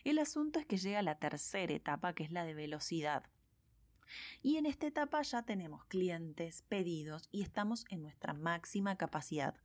El 0.04 0.20
asunto 0.20 0.60
es 0.60 0.66
que 0.66 0.78
llega 0.78 1.02
la 1.02 1.18
tercera 1.18 1.74
etapa, 1.74 2.14
que 2.14 2.24
es 2.24 2.32
la 2.32 2.46
de 2.46 2.54
velocidad. 2.54 3.24
Y 4.44 4.58
en 4.58 4.66
esta 4.66 4.86
etapa 4.86 5.22
ya 5.24 5.44
tenemos 5.44 5.84
clientes, 5.86 6.62
pedidos 6.64 7.28
y 7.32 7.42
estamos 7.42 7.86
en 7.90 8.04
nuestra 8.04 8.34
máxima 8.34 8.98
capacidad. 8.98 9.56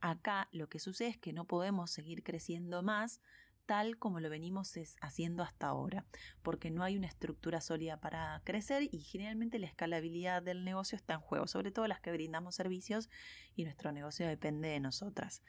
Acá 0.00 0.48
lo 0.50 0.68
que 0.68 0.80
sucede 0.80 1.08
es 1.08 1.18
que 1.18 1.32
no 1.32 1.44
podemos 1.44 1.90
seguir 1.90 2.24
creciendo 2.24 2.82
más 2.82 3.20
tal 3.66 3.98
como 3.98 4.20
lo 4.20 4.30
venimos 4.30 4.74
haciendo 5.00 5.42
hasta 5.42 5.68
ahora, 5.68 6.04
porque 6.42 6.70
no 6.70 6.82
hay 6.82 6.96
una 6.96 7.06
estructura 7.06 7.60
sólida 7.60 8.00
para 8.00 8.42
crecer 8.44 8.88
y 8.90 8.98
generalmente 9.00 9.58
la 9.58 9.66
escalabilidad 9.66 10.42
del 10.42 10.64
negocio 10.64 10.96
está 10.96 11.14
en 11.14 11.20
juego, 11.20 11.46
sobre 11.46 11.70
todo 11.70 11.86
las 11.86 12.00
que 12.00 12.12
brindamos 12.12 12.54
servicios 12.54 13.08
y 13.54 13.64
nuestro 13.64 13.92
negocio 13.92 14.26
depende 14.26 14.68
de 14.68 14.80
nosotras. 14.80 15.42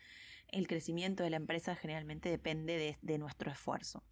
El 0.47 0.67
crecimiento 0.67 1.23
de 1.23 1.29
la 1.29 1.37
empresa 1.37 1.75
generalmente 1.75 2.29
depende 2.29 2.97
de, 3.01 3.17
nuestro 3.17 3.51
esfuerzo. 3.51 4.03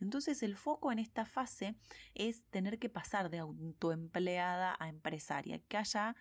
Entonces 0.00 0.42
el 0.42 0.56
foco 0.56 0.90
en 0.90 0.98
esta 0.98 1.24
fase 1.24 1.76
es 2.14 2.44
tener 2.50 2.78
que 2.78 2.88
pasar 2.88 3.30
de 3.30 3.38
autoempleada 3.38 4.76
a 4.78 4.88
empresaria, 4.88 5.60
que 5.68 5.76
haya 5.76 6.16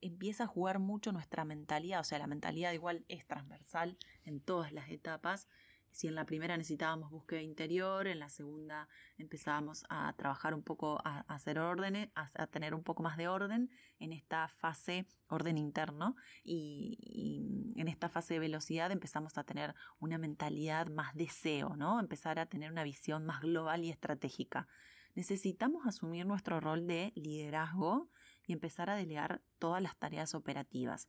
empieza 0.00 0.44
a 0.44 0.46
jugar 0.46 0.78
mucho 0.78 1.12
nuestra 1.12 1.44
mentalidad, 1.44 2.00
o 2.00 2.04
sea, 2.04 2.18
la 2.18 2.26
mentalidad 2.26 2.72
igual 2.72 3.04
es 3.08 3.26
transversal 3.26 3.98
en 4.24 4.40
todas 4.40 4.72
las 4.72 4.90
etapas 4.90 5.48
si 5.96 6.08
en 6.08 6.14
la 6.14 6.26
primera 6.26 6.58
necesitábamos 6.58 7.10
búsqueda 7.10 7.40
interior, 7.40 8.06
en 8.06 8.18
la 8.18 8.28
segunda 8.28 8.86
empezábamos 9.16 9.86
a 9.88 10.12
trabajar 10.12 10.52
un 10.52 10.62
poco, 10.62 11.00
a, 11.02 11.20
hacer 11.20 11.58
órdenes, 11.58 12.10
a, 12.14 12.46
tener 12.48 12.74
un 12.74 12.82
poco 12.82 13.02
más 13.02 13.16
de 13.16 13.28
orden 13.28 13.70
en 13.98 14.12
esta 14.12 14.48
fase 14.48 15.06
orden 15.28 15.56
interno 15.56 16.14
y, 16.44 16.98
y, 17.00 17.80
en 17.80 17.88
esta 17.88 18.10
fase 18.10 18.34
de 18.34 18.40
velocidad 18.40 18.92
empezamos 18.92 19.38
a 19.38 19.44
tener 19.44 19.74
una 19.98 20.18
mentalidad 20.18 20.88
más 20.88 21.14
deseo, 21.14 21.76
¿no? 21.76 21.98
Empezar 21.98 22.38
a 22.38 22.44
tener 22.44 22.70
una 22.70 22.84
visión 22.84 23.24
más 23.24 23.40
global 23.40 23.82
y 23.82 23.88
estratégica. 23.88 24.68
Necesitamos 25.14 25.86
asumir 25.86 26.26
nuestro 26.26 26.60
rol 26.60 26.86
de 26.86 27.14
liderazgo 27.16 28.10
y 28.46 28.52
empezar 28.52 28.90
a 28.90 28.96
delegar 28.96 29.40
todas 29.58 29.82
las 29.82 29.96
tareas 29.96 30.34
operativas. 30.34 31.08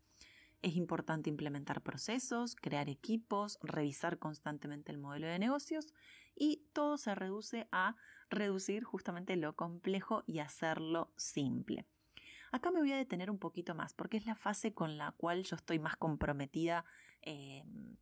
Es 0.61 0.75
importante 0.75 1.29
implementar 1.29 1.81
procesos, 1.81 2.55
crear 2.55 2.89
equipos, 2.89 3.59
revisar 3.61 4.17
constantemente 4.17 4.91
el 4.91 4.97
modelo 4.97 5.27
de 5.27 5.39
negocios 5.39 5.93
y 6.35 6.67
todo 6.73 6.97
se 6.97 7.13
reduce 7.13 7.67
a 7.71 7.95
reducir 8.29 8.83
justamente 8.83 9.35
lo 9.35 9.55
complejo 9.55 10.23
y 10.25 10.39
hacerlo 10.39 11.11
simple. 11.15 11.85
Acá 12.51 12.71
me 12.71 12.79
voy 12.79 12.91
a 12.91 12.97
detener 12.97 13.29
un 13.29 13.37
poquito 13.37 13.75
más 13.75 13.93
porque 13.93 14.17
es 14.17 14.25
la 14.25 14.35
fase 14.35 14.73
con 14.73 14.97
la 14.97 15.11
cual 15.11 15.43
yo 15.43 15.55
estoy 15.55 15.79
más 15.79 15.95
comprometida 15.95 16.85
em, 17.21 17.95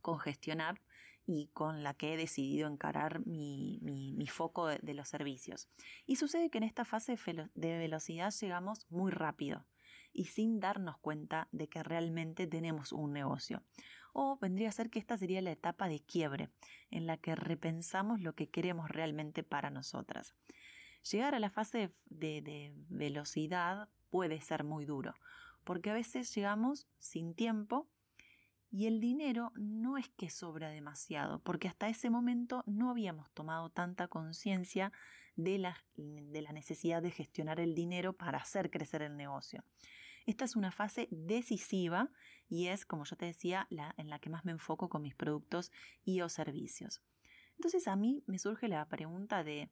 con 0.00 0.18
gestionar 0.18 0.80
y 1.24 1.48
con 1.52 1.84
la 1.84 1.94
que 1.94 2.14
he 2.14 2.16
decidido 2.16 2.68
encarar 2.68 3.24
mi, 3.26 4.26
foco 4.28 4.66
de, 4.66 4.78
de, 4.82 4.94
los 4.94 5.08
servicios. 5.08 5.68
Y 6.04 6.16
sucede 6.16 6.50
que 6.50 6.58
en 6.58 6.64
esta 6.64 6.84
fase 6.84 7.16
de 7.54 7.78
velocidad 7.78 8.32
llegamos 8.32 8.86
muy 8.90 9.12
rápido 9.12 9.64
y 10.12 10.26
sin 10.26 10.60
darnos 10.60 10.98
cuenta 10.98 11.48
de 11.52 11.68
que 11.68 11.82
realmente 11.82 12.46
tenemos 12.46 12.92
un 12.92 13.12
negocio. 13.12 13.62
O 14.12 14.38
vendría 14.38 14.68
a 14.68 14.72
ser 14.72 14.90
que 14.90 14.98
esta 14.98 15.16
sería 15.16 15.40
la 15.42 15.52
etapa 15.52 15.88
de 15.88 16.00
quiebre, 16.00 16.50
en 16.90 17.06
la 17.06 17.16
que 17.16 17.34
repensamos 17.34 18.20
lo 18.20 18.34
que 18.34 18.50
queremos 18.50 18.90
realmente 18.90 19.42
para 19.42 19.70
nosotras. 19.70 20.34
Llegar 21.10 21.34
a 21.34 21.40
la 21.40 21.50
fase 21.50 21.92
de, 22.06 22.42
de 22.42 22.72
velocidad 22.88 23.88
puede 24.10 24.40
ser 24.40 24.64
muy 24.64 24.84
duro, 24.84 25.14
porque 25.64 25.90
a 25.90 25.94
veces 25.94 26.34
llegamos 26.34 26.86
sin 26.98 27.34
tiempo 27.34 27.88
y 28.70 28.86
el 28.86 29.00
dinero 29.00 29.52
no 29.54 29.98
es 29.98 30.08
que 30.10 30.30
sobra 30.30 30.70
demasiado, 30.70 31.40
porque 31.40 31.68
hasta 31.68 31.88
ese 31.88 32.08
momento 32.08 32.64
no 32.66 32.90
habíamos 32.90 33.30
tomado 33.32 33.68
tanta 33.68 34.08
conciencia 34.08 34.92
de 35.36 35.58
la, 35.58 35.76
de 35.94 36.42
la, 36.42 36.52
necesidad 36.52 37.02
de 37.02 37.10
gestionar 37.10 37.60
el 37.60 37.74
dinero 37.74 38.14
para 38.14 38.38
hacer 38.38 38.70
crecer 38.70 39.02
el 39.02 39.16
negocio. 39.16 39.62
Esta 40.26 40.44
es 40.44 40.56
una 40.56 40.72
fase 40.72 41.08
decisiva 41.10 42.10
y 42.48 42.68
es, 42.68 42.84
como 42.84 43.04
yo 43.04 43.16
te 43.16 43.26
decía, 43.26 43.66
la 43.70 43.94
en 43.96 44.10
la 44.10 44.18
que 44.18 44.30
más 44.30 44.44
me 44.44 44.52
enfoco 44.52 44.88
con 44.88 45.02
mis 45.02 45.14
productos 45.14 45.72
y 46.04 46.20
o 46.20 46.28
servicios. 46.28 47.02
Entonces 47.56 47.88
a 47.88 47.96
mí 47.96 48.22
me 48.26 48.38
surge 48.38 48.68
la 48.68 48.88
pregunta 48.88 49.44
de 49.44 49.70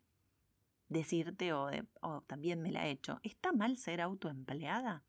decirte, 0.89 1.53
o, 1.53 1.71
también 2.27 2.61
me 2.61 2.73
la 2.73 2.87
he 2.87 2.91
hecho, 2.91 3.21
¿está 3.23 3.53
mal 3.53 3.79
ser 3.79 4.01
autoempleada? 4.01 5.05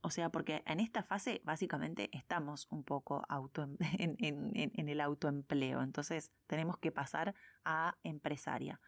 O 0.00 0.10
sea, 0.10 0.30
porque 0.30 0.62
en 0.66 0.80
esta 0.80 1.02
fase 1.02 1.42
básicamente 1.44 2.08
estamos 2.16 2.66
un 2.70 2.84
poco 2.84 3.22
en, 3.98 4.16
en, 4.18 4.88
el 4.88 5.00
autoempleo, 5.00 5.82
entonces 5.82 6.32
tenemos 6.46 6.78
que 6.78 6.90
pasar 6.90 7.34
a 7.64 7.98
empresaria. 8.02 8.80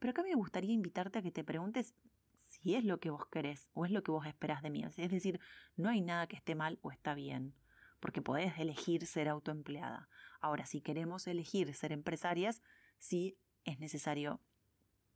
Pero 0.00 0.10
acá 0.10 0.22
me 0.22 0.34
gustaría 0.34 0.72
invitarte 0.72 1.20
a 1.20 1.22
que 1.22 1.30
te 1.30 1.44
preguntes 1.44 1.94
si 2.62 2.74
es 2.74 2.84
lo 2.84 2.98
que 3.00 3.10
vos 3.10 3.26
querés 3.30 3.70
o 3.72 3.84
es 3.84 3.90
lo 3.90 4.02
que 4.02 4.10
vos 4.10 4.26
esperás 4.26 4.62
de 4.62 4.70
mí. 4.70 4.84
Es 4.84 5.10
decir, 5.10 5.40
no 5.76 5.88
hay 5.88 6.00
nada 6.00 6.26
que 6.26 6.36
esté 6.36 6.54
mal 6.54 6.78
o 6.82 6.90
está 6.90 7.14
bien, 7.14 7.54
porque 8.00 8.22
podés 8.22 8.58
elegir 8.58 9.06
ser 9.06 9.28
autoempleada. 9.28 10.08
Ahora, 10.40 10.66
si 10.66 10.80
queremos 10.80 11.26
elegir 11.26 11.72
ser 11.74 11.92
empresarias, 11.92 12.62
sí 12.98 13.38
es 13.64 13.78
necesario 13.78 14.40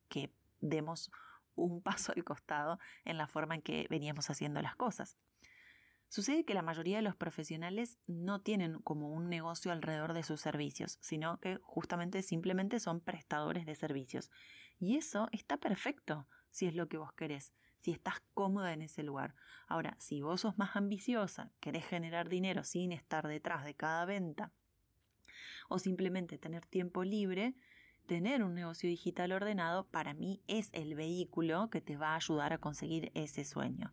que 0.08 0.32
demos 0.60 1.10
un 1.54 1.82
paso 1.82 2.12
al 2.14 2.24
costado 2.24 2.78
en 3.04 3.18
la 3.18 3.26
forma 3.26 3.54
en 3.54 3.62
que 3.62 3.86
veníamos 3.90 4.30
haciendo 4.30 4.62
las 4.62 4.76
cosas. 4.76 5.18
Sucede 6.08 6.44
que 6.44 6.54
la 6.54 6.62
mayoría 6.62 6.96
de 6.96 7.02
los 7.02 7.16
profesionales 7.16 7.98
no 8.06 8.42
tienen 8.42 8.80
como 8.82 9.08
un 9.08 9.30
negocio 9.30 9.72
alrededor 9.72 10.12
de 10.12 10.22
sus 10.22 10.42
servicios, 10.42 10.98
sino 11.00 11.40
que 11.40 11.58
justamente 11.62 12.22
simplemente 12.22 12.80
son 12.80 13.00
prestadores 13.00 13.64
de 13.64 13.74
servicios. 13.74 14.30
Y 14.78 14.96
eso 14.96 15.28
está 15.32 15.56
perfecto 15.56 16.28
si 16.52 16.66
es 16.66 16.74
lo 16.76 16.88
que 16.88 16.98
vos 16.98 17.12
querés, 17.12 17.52
si 17.80 17.90
estás 17.90 18.22
cómoda 18.34 18.72
en 18.72 18.82
ese 18.82 19.02
lugar. 19.02 19.34
Ahora, 19.66 19.96
si 19.98 20.22
vos 20.22 20.42
sos 20.42 20.56
más 20.56 20.76
ambiciosa, 20.76 21.50
querés 21.58 21.84
generar 21.84 22.28
dinero 22.28 22.62
sin 22.62 22.92
estar 22.92 23.26
detrás 23.26 23.64
de 23.64 23.74
cada 23.74 24.04
venta, 24.04 24.52
o 25.68 25.78
simplemente 25.78 26.38
tener 26.38 26.64
tiempo 26.66 27.02
libre, 27.02 27.54
tener 28.06 28.44
un 28.44 28.54
negocio 28.54 28.88
digital 28.88 29.32
ordenado 29.32 29.86
para 29.88 30.14
mí 30.14 30.42
es 30.46 30.68
el 30.72 30.94
vehículo 30.94 31.70
que 31.70 31.80
te 31.80 31.96
va 31.96 32.12
a 32.12 32.16
ayudar 32.16 32.52
a 32.52 32.58
conseguir 32.58 33.10
ese 33.14 33.44
sueño. 33.44 33.92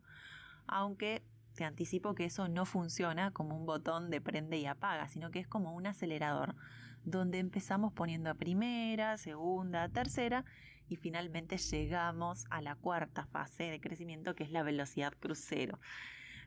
Aunque 0.68 1.24
te 1.56 1.64
anticipo 1.64 2.16
que 2.16 2.26
eso 2.26 2.48
no 2.48 2.66
funciona 2.66 3.32
como 3.32 3.56
un 3.56 3.66
botón 3.66 4.10
de 4.10 4.22
prende 4.22 4.58
y 4.58 4.66
apaga, 4.66 5.08
sino 5.08 5.32
que 5.32 5.40
es 5.40 5.48
como 5.48 5.74
un 5.74 5.88
acelerador, 5.88 6.56
donde 7.04 7.40
empezamos 7.40 7.94
poniendo 7.94 8.30
a 8.30 8.36
primera, 8.36 9.18
segunda, 9.18 9.90
tercera 9.90 10.46
y 10.90 10.98
finalmente 10.98 11.58
llegamos 11.58 12.46
a 12.50 12.62
la 12.62 12.76
cuarta 12.76 13.26
fase 13.26 13.64
de 13.64 13.80
crecimiento 13.80 14.36
que 14.36 14.44
es 14.44 14.52
la 14.52 14.64
velocidad 14.64 15.14
crucero. 15.20 15.80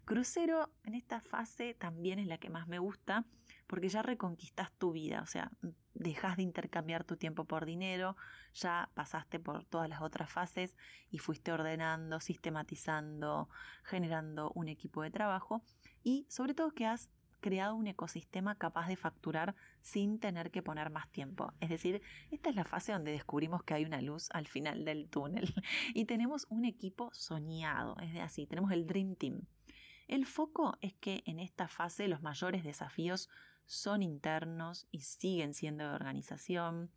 Crucero 0.04 0.68
en 0.84 0.94
esta 0.94 1.20
fase 1.20 1.74
también 1.74 2.18
es 2.18 2.26
la 2.26 2.38
que 2.38 2.50
más 2.50 2.66
me 2.66 2.80
gusta 2.80 3.24
porque 3.68 3.88
ya 3.88 4.02
reconquistas 4.02 4.72
tu 4.72 4.92
vida, 4.92 5.22
o 5.22 5.26
sea, 5.26 5.50
dejas 5.94 6.36
de 6.36 6.42
intercambiar 6.42 7.04
tu 7.04 7.16
tiempo 7.16 7.44
por 7.44 7.64
dinero, 7.64 8.16
ya 8.52 8.90
pasaste 8.94 9.38
por 9.38 9.64
todas 9.64 9.88
las 9.88 10.02
otras 10.02 10.30
fases 10.30 10.76
y 11.10 11.18
fuiste 11.18 11.52
ordenando, 11.52 12.20
sistematizando, 12.20 13.48
generando 13.84 14.50
un 14.54 14.68
equipo 14.68 15.02
de 15.02 15.10
trabajo 15.10 15.62
y 16.02 16.26
sobre 16.28 16.52
todo 16.52 16.72
que 16.72 16.86
has 16.86 17.08
creado 17.42 17.74
un 17.74 17.86
ecosistema 17.86 18.54
capaz 18.54 18.88
de 18.88 18.96
facturar 18.96 19.54
sin 19.82 20.18
tener 20.18 20.50
que 20.50 20.62
poner 20.62 20.88
más 20.88 21.10
tiempo. 21.10 21.52
Es 21.60 21.68
decir, 21.68 22.00
esta 22.30 22.48
es 22.48 22.56
la 22.56 22.64
fase 22.64 22.92
donde 22.92 23.12
descubrimos 23.12 23.62
que 23.62 23.74
hay 23.74 23.84
una 23.84 24.00
luz 24.00 24.28
al 24.30 24.46
final 24.46 24.86
del 24.86 25.10
túnel 25.10 25.52
y 25.94 26.06
tenemos 26.06 26.46
un 26.48 26.64
equipo 26.64 27.10
soñado, 27.12 27.96
es 28.00 28.14
de 28.14 28.22
así, 28.22 28.46
tenemos 28.46 28.72
el 28.72 28.86
Dream 28.86 29.16
Team. 29.16 29.42
El 30.08 30.24
foco 30.24 30.78
es 30.80 30.94
que 30.94 31.22
en 31.26 31.38
esta 31.38 31.68
fase 31.68 32.08
los 32.08 32.22
mayores 32.22 32.64
desafíos 32.64 33.28
son 33.66 34.02
internos 34.02 34.86
y 34.90 35.00
siguen 35.00 35.54
siendo 35.54 35.84
de 35.84 35.94
organización, 35.94 36.90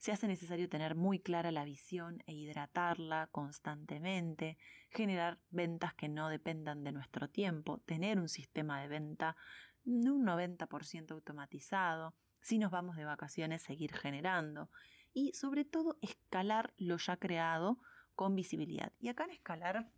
se 0.00 0.12
hace 0.12 0.26
necesario 0.26 0.66
tener 0.70 0.94
muy 0.94 1.20
clara 1.20 1.52
la 1.52 1.64
visión 1.64 2.22
e 2.26 2.32
hidratarla 2.32 3.28
constantemente, 3.30 4.56
generar 4.88 5.38
ventas 5.50 5.92
que 5.92 6.08
no 6.08 6.30
dependan 6.30 6.84
de 6.84 6.92
nuestro 6.92 7.28
tiempo, 7.28 7.82
tener 7.84 8.18
un 8.18 8.30
sistema 8.30 8.80
de 8.80 8.88
venta 8.88 9.36
un 9.84 10.24
90% 10.24 11.10
automatizado, 11.12 12.14
si 12.40 12.58
nos 12.58 12.70
vamos 12.70 12.96
de 12.96 13.04
vacaciones 13.04 13.60
seguir 13.60 13.92
generando 13.94 14.70
y 15.12 15.34
sobre 15.34 15.66
todo 15.66 15.98
escalar 16.00 16.72
lo 16.78 16.96
ya 16.96 17.18
creado 17.18 17.78
con 18.14 18.34
visibilidad. 18.34 18.92
Y 19.00 19.08
acá 19.08 19.24
en 19.24 19.32
escalar 19.32 19.90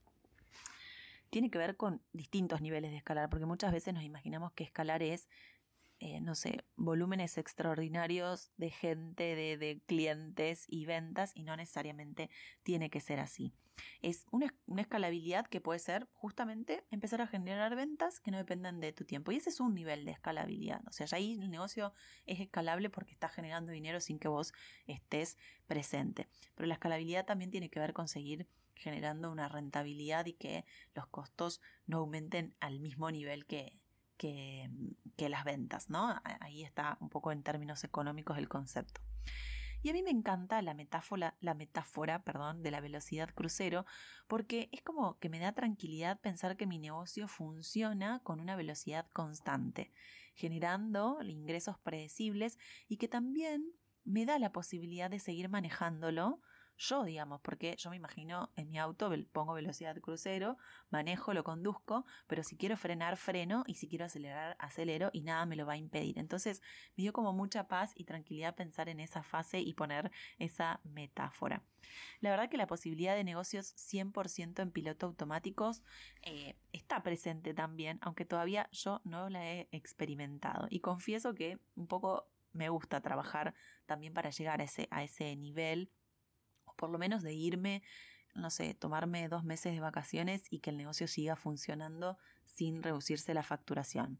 tiene 1.30 1.48
que 1.48 1.58
ver 1.58 1.76
con 1.76 2.02
distintos 2.12 2.60
niveles 2.60 2.90
de 2.90 2.96
escalar, 2.96 3.30
porque 3.30 3.46
muchas 3.46 3.70
veces 3.70 3.94
nos 3.94 4.02
imaginamos 4.02 4.52
que 4.52 4.64
escalar 4.64 5.00
es 5.00 5.28
eh, 6.04 6.20
no 6.20 6.34
sé, 6.34 6.64
volúmenes 6.74 7.38
extraordinarios 7.38 8.50
de 8.56 8.70
gente, 8.70 9.36
de, 9.36 9.80
clientes 9.86 10.64
y 10.66 10.84
ventas 10.84 11.30
y 11.36 11.44
no 11.44 11.56
necesariamente 11.56 12.28
tiene 12.64 12.90
que 12.90 12.98
ser 12.98 13.20
así. 13.20 13.54
Es 14.00 14.26
una, 14.32 14.52
escalabilidad 14.78 15.46
que 15.46 15.60
puede 15.60 15.78
ser 15.78 16.08
justamente 16.12 16.82
empezar 16.90 17.20
a 17.20 17.28
generar 17.28 17.76
ventas 17.76 18.18
que 18.18 18.32
no 18.32 18.38
dependan 18.38 18.80
de 18.80 18.92
tu 18.92 19.04
tiempo. 19.04 19.30
Y 19.30 19.36
ese 19.36 19.50
es 19.50 19.60
un 19.60 19.74
nivel 19.74 20.04
de 20.04 20.10
escalabilidad. 20.10 20.82
O 20.88 20.92
sea, 20.92 21.06
ya 21.06 21.18
ahí 21.18 21.34
el 21.34 21.48
negocio 21.48 21.94
es 22.26 22.40
escalable 22.40 22.90
porque 22.90 23.12
está 23.12 23.28
generando 23.28 23.70
dinero 23.70 24.00
sin 24.00 24.18
que 24.18 24.26
vos 24.26 24.52
estés 24.88 25.38
presente. 25.68 26.26
Pero 26.56 26.66
la 26.66 26.74
escalabilidad 26.74 27.26
también 27.26 27.52
tiene 27.52 27.70
que 27.70 27.78
ver 27.78 27.92
con 27.92 28.08
seguir 28.08 28.48
generando 28.74 29.30
una 29.30 29.48
rentabilidad 29.48 30.26
y 30.26 30.32
que 30.32 30.64
los 30.96 31.06
costos 31.06 31.60
no 31.86 31.98
aumenten 31.98 32.56
al 32.58 32.80
mismo 32.80 33.08
nivel 33.12 33.46
que, 33.46 33.78
que 35.16 35.28
las 35.28 35.44
ventas, 35.44 35.90
¿no? 35.90 36.20
Ahí 36.40 36.62
está 36.62 36.96
un 37.00 37.08
poco 37.08 37.32
en 37.32 37.42
términos 37.42 37.84
económicos 37.84 38.38
el 38.38 38.48
concepto. 38.48 39.00
Y 39.82 39.90
a 39.90 39.92
mí 39.92 40.02
me 40.02 40.10
encanta 40.10 40.62
la 40.62 40.74
metáfora, 40.74 41.34
la 41.40 41.54
metáfora 41.54 42.22
perdón, 42.22 42.62
de 42.62 42.70
la 42.70 42.80
velocidad 42.80 43.30
crucero 43.34 43.84
porque 44.28 44.68
es 44.70 44.80
como 44.82 45.18
que 45.18 45.28
me 45.28 45.40
da 45.40 45.52
tranquilidad 45.52 46.20
pensar 46.20 46.56
que 46.56 46.68
mi 46.68 46.78
negocio 46.78 47.26
funciona 47.26 48.20
con 48.22 48.38
una 48.38 48.54
velocidad 48.54 49.08
constante, 49.12 49.92
generando 50.34 51.20
ingresos 51.22 51.78
predecibles 51.78 52.58
y 52.86 52.98
que 52.98 53.08
también 53.08 53.72
me 54.04 54.24
da 54.24 54.38
la 54.38 54.52
posibilidad 54.52 55.10
de 55.10 55.18
seguir 55.18 55.48
manejándolo 55.48 56.40
yo, 56.76 57.04
digamos, 57.04 57.40
porque 57.40 57.76
yo 57.76 57.90
me 57.90 57.96
imagino 57.96 58.50
en 58.56 58.70
mi 58.70 58.78
auto 58.78 59.10
pongo 59.32 59.54
velocidad 59.54 59.96
crucero, 60.00 60.56
manejo, 60.90 61.34
lo 61.34 61.44
conduzco, 61.44 62.04
pero 62.26 62.42
si 62.42 62.56
quiero 62.56 62.76
frenar, 62.76 63.16
freno 63.16 63.64
y 63.66 63.74
si 63.74 63.88
quiero 63.88 64.04
acelerar, 64.04 64.56
acelero 64.58 65.10
y 65.12 65.22
nada 65.22 65.46
me 65.46 65.56
lo 65.56 65.66
va 65.66 65.74
a 65.74 65.76
impedir. 65.76 66.18
Entonces 66.18 66.62
me 66.96 67.02
dio 67.02 67.12
como 67.12 67.32
mucha 67.32 67.68
paz 67.68 67.92
y 67.94 68.04
tranquilidad 68.04 68.54
pensar 68.54 68.88
en 68.88 69.00
esa 69.00 69.22
fase 69.22 69.60
y 69.60 69.74
poner 69.74 70.10
esa 70.38 70.80
metáfora. 70.84 71.62
La 72.20 72.30
verdad 72.30 72.48
que 72.48 72.56
la 72.56 72.66
posibilidad 72.66 73.14
de 73.14 73.24
negocios 73.24 73.74
100% 73.76 74.62
en 74.62 74.70
piloto 74.70 75.06
automáticos 75.06 75.82
eh, 76.22 76.56
está 76.72 77.02
presente 77.02 77.54
también, 77.54 77.98
aunque 78.02 78.24
todavía 78.24 78.68
yo 78.72 79.00
no 79.04 79.28
la 79.28 79.50
he 79.50 79.68
experimentado. 79.72 80.66
Y 80.70 80.80
confieso 80.80 81.34
que 81.34 81.58
un 81.74 81.86
poco 81.86 82.28
me 82.52 82.68
gusta 82.68 83.00
trabajar 83.00 83.54
también 83.86 84.12
para 84.14 84.30
llegar 84.30 84.60
ese, 84.60 84.88
a 84.90 85.02
ese 85.02 85.34
nivel 85.36 85.90
por 86.76 86.90
lo 86.90 86.98
menos 86.98 87.22
de 87.22 87.32
irme, 87.34 87.82
no 88.34 88.50
sé, 88.50 88.74
tomarme 88.74 89.28
dos 89.28 89.44
meses 89.44 89.72
de 89.74 89.80
vacaciones 89.80 90.44
y 90.50 90.60
que 90.60 90.70
el 90.70 90.76
negocio 90.76 91.06
siga 91.06 91.36
funcionando 91.36 92.18
sin 92.46 92.82
reducirse 92.82 93.34
la 93.34 93.42
facturación. 93.42 94.18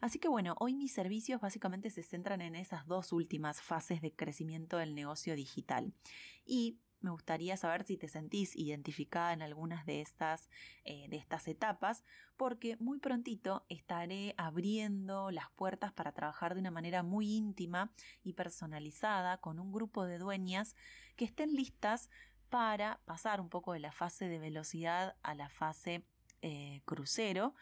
Así 0.00 0.18
que 0.18 0.28
bueno, 0.28 0.56
hoy 0.58 0.74
mis 0.74 0.92
servicios 0.92 1.40
básicamente 1.40 1.88
se 1.88 2.02
centran 2.02 2.40
en 2.40 2.56
esas 2.56 2.86
dos 2.86 3.12
últimas 3.12 3.62
fases 3.62 4.00
de 4.02 4.12
crecimiento 4.12 4.76
del 4.78 4.96
negocio 4.96 5.36
digital. 5.36 5.92
Y 6.44 6.78
me 7.02 7.10
gustaría 7.10 7.56
saber 7.56 7.84
si 7.84 7.96
te 7.96 8.08
sentís 8.08 8.56
identificada 8.56 9.32
en 9.32 9.42
algunas 9.42 9.86
de 9.86 10.00
estas, 10.00 10.48
eh, 10.84 11.08
de 11.08 11.16
estas 11.16 11.48
etapas, 11.48 12.04
porque 12.36 12.76
muy 12.78 12.98
prontito 12.98 13.64
estaré 13.68 14.34
abriendo 14.36 15.30
las 15.30 15.50
puertas 15.50 15.92
para 15.92 16.12
trabajar 16.12 16.54
de 16.54 16.60
una 16.60 16.70
manera 16.70 17.02
muy 17.02 17.34
íntima 17.34 17.92
y 18.22 18.32
personalizada 18.32 19.38
con 19.38 19.58
un 19.58 19.72
grupo 19.72 20.04
de 20.04 20.18
dueñas 20.18 20.74
que 21.16 21.24
estén 21.24 21.54
listas 21.54 22.10
para 22.48 23.00
pasar 23.04 23.40
un 23.40 23.48
poco 23.48 23.72
de 23.72 23.80
la 23.80 23.92
fase 23.92 24.28
de 24.28 24.38
velocidad 24.38 25.16
a 25.22 25.34
la 25.34 25.48
fase 25.48 26.04
eh, 26.42 26.82
crucero 26.84 27.54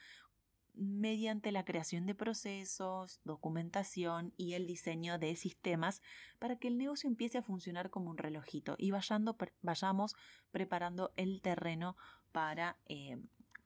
mediante 0.74 1.52
la 1.52 1.64
creación 1.64 2.06
de 2.06 2.14
procesos, 2.14 3.20
documentación 3.24 4.32
y 4.36 4.54
el 4.54 4.66
diseño 4.66 5.18
de 5.18 5.36
sistemas 5.36 6.02
para 6.38 6.56
que 6.56 6.68
el 6.68 6.78
negocio 6.78 7.08
empiece 7.08 7.38
a 7.38 7.42
funcionar 7.42 7.90
como 7.90 8.10
un 8.10 8.18
relojito 8.18 8.76
y 8.78 8.90
vayamos 8.90 10.16
preparando 10.50 11.12
el 11.16 11.40
terreno 11.42 11.96
para, 12.32 12.76
eh, 12.88 13.18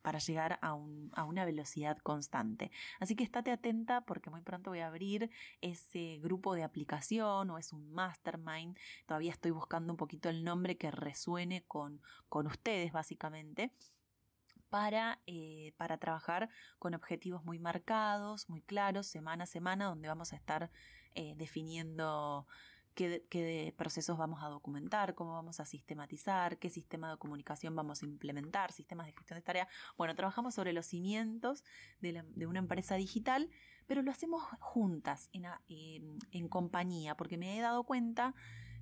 para 0.02 0.18
llegar 0.18 0.58
a, 0.62 0.70
a, 1.12 1.24
una 1.24 1.44
velocidad 1.44 1.98
constante. 1.98 2.70
Así 3.00 3.16
que 3.16 3.24
estate 3.24 3.50
atenta 3.50 4.02
porque 4.02 4.30
muy 4.30 4.42
pronto 4.42 4.70
voy 4.70 4.80
a 4.80 4.88
abrir 4.88 5.30
ese 5.60 6.18
grupo 6.22 6.54
de 6.54 6.62
aplicación 6.62 7.50
o 7.50 7.58
es 7.58 7.72
un 7.72 7.92
mastermind. 7.92 8.78
Todavía 9.06 9.32
estoy 9.32 9.50
buscando 9.50 9.92
un 9.92 9.96
poquito 9.96 10.28
el 10.28 10.44
nombre 10.44 10.76
que 10.76 10.90
resuene 10.90 11.64
con, 11.66 12.00
con 12.28 12.46
ustedes 12.46 12.92
básicamente 12.92 13.72
para, 14.74 15.20
eh, 15.28 15.72
para 15.76 15.98
trabajar 15.98 16.48
con 16.80 16.94
objetivos 16.94 17.44
muy 17.44 17.60
marcados, 17.60 18.50
muy 18.50 18.60
claros, 18.60 19.06
semana 19.06 19.44
a 19.44 19.46
semana, 19.46 19.84
donde 19.84 20.08
vamos 20.08 20.32
a 20.32 20.36
estar 20.36 20.68
eh, 21.14 21.34
definiendo 21.36 22.48
qué, 22.96 23.72
procesos 23.78 24.18
vamos 24.18 24.42
a 24.42 24.48
documentar, 24.48 25.14
cómo 25.14 25.34
vamos 25.34 25.60
a 25.60 25.64
sistematizar, 25.64 26.58
qué 26.58 26.70
sistema 26.70 27.08
de 27.12 27.18
comunicación 27.18 27.76
vamos 27.76 28.02
a 28.02 28.06
implementar, 28.06 28.72
sistemas 28.72 29.06
de 29.06 29.12
gestión 29.12 29.38
de 29.38 29.42
tareas. 29.42 29.68
Bueno, 29.96 30.16
trabajamos 30.16 30.56
sobre 30.56 30.72
los 30.72 30.86
cimientos 30.86 31.62
de, 32.00 32.24
una 32.44 32.58
empresa 32.58 32.96
digital, 32.96 33.50
pero 33.86 34.02
lo 34.02 34.10
hacemos 34.10 34.42
juntas, 34.58 35.30
en, 35.32 36.18
en 36.32 36.48
compañía, 36.48 37.16
porque 37.16 37.38
me 37.38 37.56
he 37.56 37.60
dado 37.60 37.84
cuenta 37.84 38.34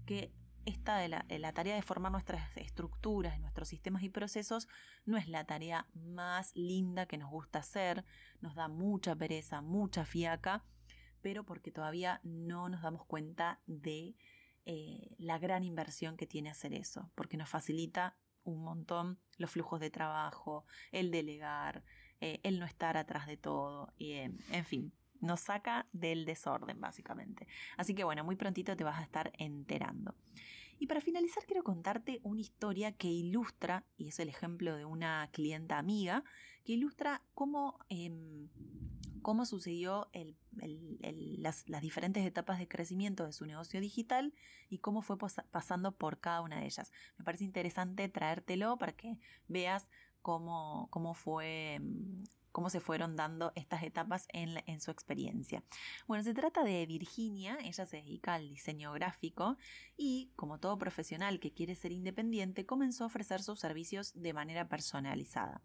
que 0.07 0.33
esta 0.65 0.97
de 0.97 1.09
la, 1.09 1.53
tarea 1.53 1.75
de 1.75 1.83
formar 1.83 2.13
nuestras 2.13 2.57
estructuras, 2.57 3.41
nuestros 3.41 3.69
sistemas 3.69 4.03
y 4.03 4.09
procesos, 4.09 4.69
no 5.05 5.17
es 5.17 5.29
la 5.29 5.45
tarea 5.45 5.87
más 5.95 6.55
linda 6.55 7.07
que 7.07 7.19
nos 7.19 7.31
gusta 7.31 7.61
hacer, 7.61 8.05
nos 8.41 8.55
da 8.55 8.69
mucha 8.69 9.15
pereza, 9.17 9.61
mucha 9.61 10.05
fiaca, 10.05 10.65
pero 11.21 11.45
porque 11.45 11.71
todavía 11.71 12.21
no 12.23 12.69
nos 12.69 12.83
damos 12.83 13.05
cuenta 13.07 13.61
de 13.67 14.17
eh, 14.65 15.15
la 15.19 15.39
gran 15.39 15.65
inversión 15.65 16.17
que 16.17 16.27
tiene 16.27 16.51
hacer 16.51 16.73
eso, 16.73 17.11
porque 17.15 17.37
nos 17.37 17.49
facilita 17.49 18.17
un 18.45 18.63
montón 18.63 19.19
los 19.39 19.51
flujos 19.51 19.81
de 19.81 19.91
trabajo, 19.91 20.67
el 20.91 21.11
delegar, 21.11 21.85
eh, 22.21 22.41
el 22.43 22.59
no 22.59 22.67
estar 22.67 22.97
atrás 22.97 23.27
de 23.27 23.37
todo, 23.37 23.93
y, 23.97 24.13
eh, 24.13 24.33
en 24.51 24.65
fin, 24.65 24.93
nos 25.23 25.41
saca 25.41 25.87
del 25.93 26.27
desorden 26.27 26.81
básicamente. 26.81 27.47
Así 27.79 27.95
que 27.95 28.05
bueno, 28.05 28.25
muy 28.25 28.37
prontito 28.37 28.77
te 28.77 28.85
vas 28.85 28.99
a 28.99 29.03
estar 29.03 29.33
enterando. 29.39 30.15
Y 30.79 30.89
para 30.89 31.01
finalizar 31.01 31.45
quiero 31.47 31.63
contarte 31.63 32.21
una 32.25 32.41
historia 32.41 32.91
que 32.91 33.07
ilustra, 33.07 33.85
y 33.97 34.09
es 34.09 34.19
el 34.19 34.29
ejemplo 34.29 34.77
de 34.77 34.85
una 34.85 35.29
clienta 35.33 35.79
amiga, 35.79 36.25
que 36.65 36.73
ilustra 36.73 37.23
cómo, 37.35 37.79
em, 37.89 38.49
cómo 39.23 39.47
sucedió 39.47 40.11
las, 41.39 41.69
las, 41.69 41.83
diferentes 41.83 42.27
etapas 42.27 42.59
de 42.59 42.67
crecimiento 42.67 43.25
de 43.25 43.33
su 43.33 43.47
negocio 43.47 43.81
digital 43.81 44.35
y 44.69 44.79
cómo 44.79 45.03
fue 45.03 45.17
pasando 45.53 45.93
por 45.93 46.19
cada 46.19 46.41
una 46.41 46.59
de 46.59 46.67
ellas. 46.67 46.91
Me 47.17 47.25
parece 47.25 47.45
interesante 47.45 48.09
traértelo 48.09 48.77
para 48.77 48.93
que 48.93 49.19
veas 49.47 49.87
cómo, 50.21 50.89
cómo 50.91 51.15
fue 51.15 51.75
em, 51.75 52.25
cómo 52.53 52.71
se 52.71 52.81
fueron 52.81 53.17
dando 53.17 53.53
estas 53.57 53.83
etapas 53.83 54.29
en, 54.33 54.81
su 54.81 54.91
experiencia. 54.91 55.65
Bueno, 56.07 56.23
se 56.23 56.35
trata 56.35 56.63
de 56.63 56.87
Virginia, 56.87 57.59
ella 57.63 57.87
se 57.87 57.97
dedica 57.97 58.35
al 58.35 58.49
diseño 58.49 58.93
gráfico 58.93 59.57
y, 59.97 60.31
como 60.37 60.59
todo 60.59 60.79
profesional 60.79 61.41
que 61.41 61.53
quiere 61.53 61.75
ser 61.75 61.93
independiente, 61.93 62.67
comenzó 62.67 63.05
a 63.05 63.07
ofrecer 63.09 63.43
sus 63.43 63.59
servicios 63.59 64.13
de 64.15 64.33
manera 64.33 64.69
personalizada. 64.69 65.63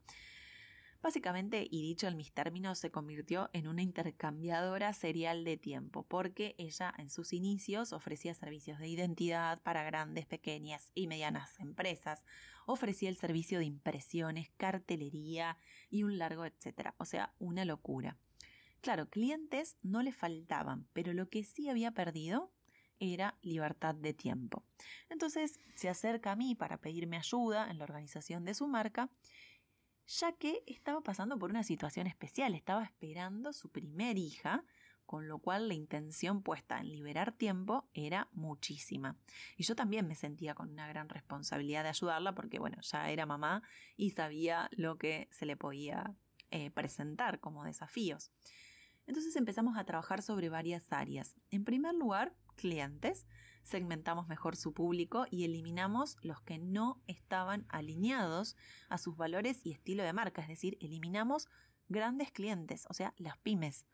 Básicamente, 1.01 1.67
y 1.69 1.81
dicho 1.81 2.07
en 2.07 2.17
mis 2.17 2.31
términos, 2.31 2.79
se 2.79 2.91
convirtió 2.91 3.49
en 3.53 3.67
una 3.67 3.81
intercambiadora 3.81 4.93
serial 4.93 5.43
de 5.43 5.57
tiempo, 5.57 6.03
porque 6.03 6.55
ella 6.57 6.93
en 6.97 7.09
sus 7.09 7.33
inicios 7.33 7.93
ofrecía 7.93 8.33
servicios 8.33 8.79
de 8.79 8.87
identidad 8.87 9.61
para 9.61 9.83
grandes, 9.83 10.25
pequeñas 10.25 10.91
y 10.95 11.07
medianas 11.07 11.59
empresas, 11.59 12.25
ofrecía 12.65 13.09
el 13.09 13.17
servicio 13.17 13.59
de 13.59 13.65
impresiones, 13.65 14.49
cartelería 14.57 15.57
y 15.89 16.03
un 16.03 16.17
largo 16.17 16.45
etcétera, 16.45 16.95
o 16.97 17.05
sea, 17.05 17.33
una 17.39 17.63
locura. 17.63 18.17
Claro, 18.81 19.09
clientes 19.09 19.77
no 19.81 20.01
le 20.01 20.11
faltaban, 20.11 20.87
pero 20.93 21.13
lo 21.13 21.29
que 21.29 21.43
sí 21.43 21.69
había 21.69 21.91
perdido 21.91 22.51
era 22.99 23.37
libertad 23.41 23.95
de 23.95 24.13
tiempo. 24.13 24.63
Entonces 25.09 25.59
se 25.75 25.89
acerca 25.89 26.31
a 26.31 26.35
mí 26.35 26.55
para 26.55 26.77
pedirme 26.77 27.17
ayuda 27.17 27.69
en 27.69 27.77
la 27.77 27.83
organización 27.83 28.45
de 28.45 28.53
su 28.53 28.67
marca 28.67 29.09
ya 30.07 30.31
que 30.31 30.63
estaba 30.65 31.01
pasando 31.01 31.37
por 31.37 31.49
una 31.49 31.63
situación 31.63 32.07
especial, 32.07 32.55
estaba 32.55 32.83
esperando 32.83 33.53
su 33.53 33.69
primer 33.69 34.17
hija, 34.17 34.63
con 35.05 35.27
lo 35.27 35.39
cual 35.39 35.67
la 35.67 35.73
intención 35.73 36.41
puesta 36.43 36.79
en 36.79 36.89
liberar 36.89 37.31
tiempo 37.31 37.87
era 37.93 38.27
muchísima. 38.33 39.15
Y 39.55 39.63
yo 39.63 39.75
también 39.75 40.07
me 40.07 40.15
sentía 40.15 40.53
con 40.55 40.71
una 40.71 40.87
gran 40.87 41.07
responsabilidad 41.07 41.83
de 41.83 41.89
ayudarla 41.89 42.35
porque, 42.35 42.59
bueno, 42.59 42.77
ya 42.81 43.09
era 43.09 43.25
mamá 43.25 43.63
y 43.95 44.11
sabía 44.11 44.69
lo 44.71 44.97
que 44.97 45.29
se 45.31 45.45
le 45.45 45.55
podía 45.55 46.13
eh, 46.51 46.71
presentar 46.71 47.39
como 47.39 47.63
desafíos. 47.63 48.31
Entonces 49.05 49.35
empezamos 49.37 49.77
a 49.77 49.85
trabajar 49.85 50.21
sobre 50.21 50.49
varias 50.49 50.91
áreas. 50.91 51.35
En 51.51 51.63
primer 51.63 51.95
lugar, 51.95 52.35
clientes, 52.55 53.25
segmentamos 53.67 54.27
mejor 54.27 54.55
su 54.55 54.73
público 54.73 55.25
y 55.29 55.43
eliminamos 55.43 56.17
los 56.21 56.41
que 56.41 56.57
no 56.57 57.01
estaban 57.05 57.65
alineados 57.69 58.55
a 58.89 58.97
sus 58.97 59.17
valores 59.17 59.65
y 59.65 59.71
estilo 59.71 60.03
de 60.03 60.13
marca, 60.13 60.41
es 60.41 60.47
decir, 60.47 60.77
eliminamos 60.79 61.49
grandes 61.89 62.31
clientes, 62.31 62.85
o 62.89 62.93
sea, 62.93 63.13
las 63.17 63.37
pymes. 63.37 63.85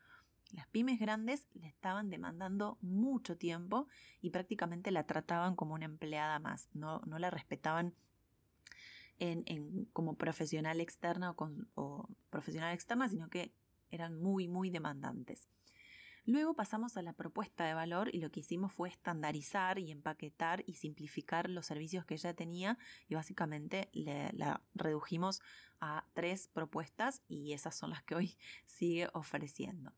Las 0.52 0.68
pymes 0.68 1.00
grandes 1.00 1.48
le 1.54 1.68
estaban 1.68 2.12
demandando 2.12 2.78
mucho 2.82 3.38
tiempo 3.38 3.88
y 4.22 4.30
prácticamente 4.30 4.92
la 4.92 5.08
trataban 5.08 5.56
como 5.56 5.74
una 5.74 5.86
empleada 5.86 6.38
más, 6.40 6.70
no, 6.74 7.02
no 7.08 7.18
la 7.18 7.32
respetaban 7.32 7.96
en, 9.18 9.86
como 9.94 10.16
profesional 10.16 10.82
externa 10.82 11.36
o, 11.76 12.10
profesional 12.30 12.74
externa, 12.74 13.10
sino 13.10 13.30
que 13.30 13.54
eran 13.90 14.20
muy, 14.20 14.48
muy 14.48 14.70
demandantes. 14.70 15.48
Luego 16.26 16.54
pasamos 16.54 16.96
a 16.96 17.02
la 17.02 17.12
propuesta 17.12 17.66
de 17.66 17.74
valor 17.74 18.10
y 18.16 18.20
lo 18.20 18.32
que 18.32 18.40
hicimos 18.40 18.72
fue 18.72 18.88
estandarizar 18.88 19.78
y 19.78 19.92
empaquetar 19.92 20.64
y 20.66 20.76
simplificar 20.76 21.50
los 21.50 21.66
servicios 21.66 22.06
que 22.06 22.14
ella 22.14 22.34
tenía 22.34 22.78
y 23.10 23.16
básicamente 23.16 23.90
la 23.94 24.62
redujimos 24.74 25.42
a 25.82 26.06
tres 26.14 26.48
propuestas 26.48 27.22
y 27.28 27.52
esas 27.52 27.76
son 27.76 27.90
las 27.90 28.04
que 28.04 28.16
hoy 28.16 28.38
sigue 28.66 29.10
ofreciendo. 29.14 29.92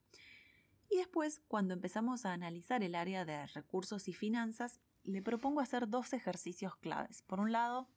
Y 0.89 0.97
después, 0.97 1.41
cuando 1.47 1.73
empezamos 1.73 2.25
a 2.25 2.33
analizar 2.33 2.83
el 2.83 2.95
área 2.95 3.23
de 3.25 3.45
recursos 3.47 4.07
y 4.07 4.13
finanzas, 4.13 4.79
le 5.03 5.21
propongo 5.21 5.59
hacer 5.61 5.87
dos 5.87 6.13
ejercicios 6.13 6.75
claves. 6.75 7.21
Por 7.21 7.39
un 7.39 7.51
lado, 7.51 7.87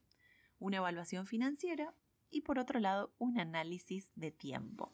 una 0.59 0.77
evaluación 0.77 1.25
financiera 1.25 1.95
y 2.29 2.41
por 2.41 2.59
otro 2.59 2.79
lado, 2.79 3.11
un 3.17 3.39
análisis 3.39 4.11
de 4.15 4.31
tiempo. 4.31 4.93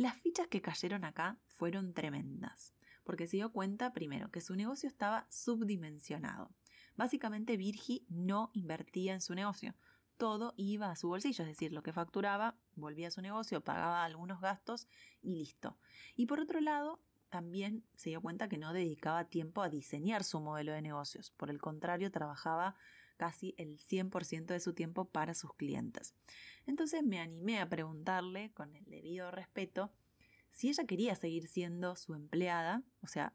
Las 0.00 0.16
fichas 0.16 0.48
que 0.48 0.62
cayeron 0.62 1.04
acá 1.04 1.36
fueron 1.46 1.92
tremendas, 1.92 2.72
porque 3.04 3.26
se 3.26 3.36
dio 3.36 3.52
cuenta 3.52 3.92
primero 3.92 4.30
que 4.30 4.40
su 4.40 4.56
negocio 4.56 4.88
estaba 4.88 5.26
subdimensionado. 5.28 6.54
Básicamente 6.96 7.58
Virgi 7.58 8.06
no 8.08 8.50
invertía 8.54 9.12
en 9.12 9.20
su 9.20 9.34
negocio, 9.34 9.74
todo 10.16 10.54
iba 10.56 10.90
a 10.90 10.96
su 10.96 11.08
bolsillo, 11.08 11.44
es 11.44 11.50
decir, 11.50 11.74
lo 11.74 11.82
que 11.82 11.92
facturaba 11.92 12.56
volvía 12.76 13.08
a 13.08 13.10
su 13.10 13.20
negocio, 13.20 13.62
pagaba 13.62 14.02
algunos 14.02 14.40
gastos 14.40 14.88
y 15.20 15.34
listo. 15.34 15.76
Y 16.16 16.24
por 16.24 16.40
otro 16.40 16.62
lado, 16.62 17.02
también 17.28 17.84
se 17.94 18.08
dio 18.08 18.22
cuenta 18.22 18.48
que 18.48 18.56
no 18.56 18.72
dedicaba 18.72 19.28
tiempo 19.28 19.60
a 19.60 19.68
diseñar 19.68 20.24
su 20.24 20.40
modelo 20.40 20.72
de 20.72 20.80
negocios, 20.80 21.30
por 21.32 21.50
el 21.50 21.60
contrario, 21.60 22.10
trabajaba 22.10 22.74
casi 23.20 23.54
el 23.58 23.78
100% 23.78 24.46
de 24.46 24.60
su 24.60 24.72
tiempo 24.72 25.04
para 25.04 25.34
sus 25.34 25.52
clientes. 25.52 26.14
Entonces 26.66 27.02
me 27.02 27.20
animé 27.20 27.58
a 27.58 27.68
preguntarle, 27.68 28.52
con 28.52 28.74
el 28.74 28.84
debido 28.84 29.30
respeto, 29.30 29.92
si 30.50 30.68
ella 30.68 30.84
quería 30.84 31.14
seguir 31.14 31.46
siendo 31.46 31.96
su 31.96 32.14
empleada, 32.14 32.82
o 33.02 33.06
sea, 33.06 33.34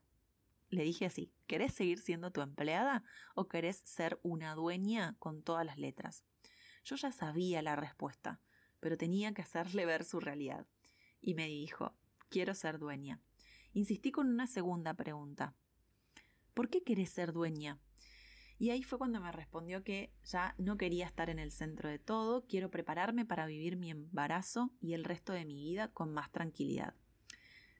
le 0.69 0.83
dije 0.83 1.05
así, 1.05 1.31
¿querés 1.47 1.73
seguir 1.73 1.99
siendo 1.99 2.31
tu 2.31 2.41
empleada 2.41 3.03
o 3.35 3.47
querés 3.47 3.77
ser 3.77 4.19
una 4.23 4.55
dueña 4.55 5.15
con 5.19 5.41
todas 5.41 5.65
las 5.65 5.77
letras? 5.77 6.23
Yo 6.83 6.95
ya 6.95 7.11
sabía 7.11 7.61
la 7.61 7.75
respuesta, 7.75 8.39
pero 8.79 8.97
tenía 8.97 9.33
que 9.33 9.41
hacerle 9.41 9.85
ver 9.85 10.03
su 10.03 10.19
realidad. 10.19 10.67
Y 11.21 11.33
me 11.33 11.47
dijo, 11.47 11.95
quiero 12.29 12.53
ser 12.53 12.77
dueña. 12.79 13.21
Insistí 13.73 14.11
con 14.11 14.27
una 14.27 14.47
segunda 14.47 14.93
pregunta. 14.93 15.55
¿Por 16.53 16.69
qué 16.69 16.83
querés 16.83 17.09
ser 17.09 17.33
dueña? 17.33 17.79
Y 18.57 18.69
ahí 18.69 18.83
fue 18.83 18.97
cuando 18.97 19.19
me 19.19 19.31
respondió 19.31 19.83
que 19.83 20.13
ya 20.23 20.55
no 20.57 20.77
quería 20.77 21.05
estar 21.05 21.29
en 21.29 21.39
el 21.39 21.51
centro 21.51 21.89
de 21.89 21.99
todo, 21.99 22.45
quiero 22.47 22.71
prepararme 22.71 23.25
para 23.25 23.45
vivir 23.45 23.75
mi 23.75 23.91
embarazo 23.91 24.71
y 24.79 24.93
el 24.93 25.03
resto 25.03 25.33
de 25.33 25.45
mi 25.45 25.55
vida 25.55 25.89
con 25.89 26.13
más 26.13 26.31
tranquilidad. 26.31 26.93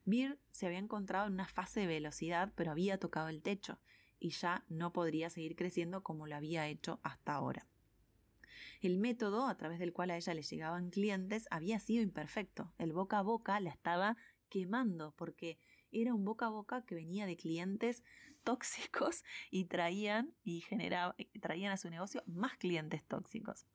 Bir 0.03 0.37
se 0.51 0.67
había 0.67 0.79
encontrado 0.79 1.27
en 1.27 1.33
una 1.33 1.47
fase 1.47 1.81
de 1.81 1.87
velocidad, 1.87 2.51
pero 2.55 2.71
había 2.71 2.99
tocado 2.99 3.29
el 3.29 3.41
techo 3.41 3.79
y 4.19 4.29
ya 4.29 4.65
no 4.69 4.91
podría 4.91 5.29
seguir 5.29 5.55
creciendo 5.55 6.03
como 6.03 6.27
lo 6.27 6.35
había 6.35 6.67
hecho 6.67 6.99
hasta 7.03 7.33
ahora. 7.33 7.67
El 8.81 8.97
método 8.97 9.47
a 9.47 9.57
través 9.57 9.79
del 9.79 9.93
cual 9.93 10.11
a 10.11 10.17
ella 10.17 10.33
le 10.33 10.41
llegaban 10.41 10.89
clientes 10.89 11.47
había 11.49 11.79
sido 11.79 12.03
imperfecto. 12.03 12.73
El 12.77 12.93
boca 12.93 13.19
a 13.19 13.23
boca 13.23 13.59
la 13.59 13.71
estaba 13.71 14.17
quemando 14.49 15.13
porque 15.15 15.57
era 15.91 16.13
un 16.13 16.25
boca 16.25 16.47
a 16.47 16.49
boca 16.49 16.85
que 16.85 16.95
venía 16.95 17.25
de 17.25 17.37
clientes 17.37 18.03
tóxicos 18.45 19.25
y 19.51 19.65
traían 19.65 20.33
y 20.43 20.61
generaba, 20.61 21.15
traían 21.41 21.73
a 21.73 21.77
su 21.77 21.89
negocio 21.89 22.23
más 22.25 22.55
clientes 22.57 23.03
tóxicos. 23.03 23.65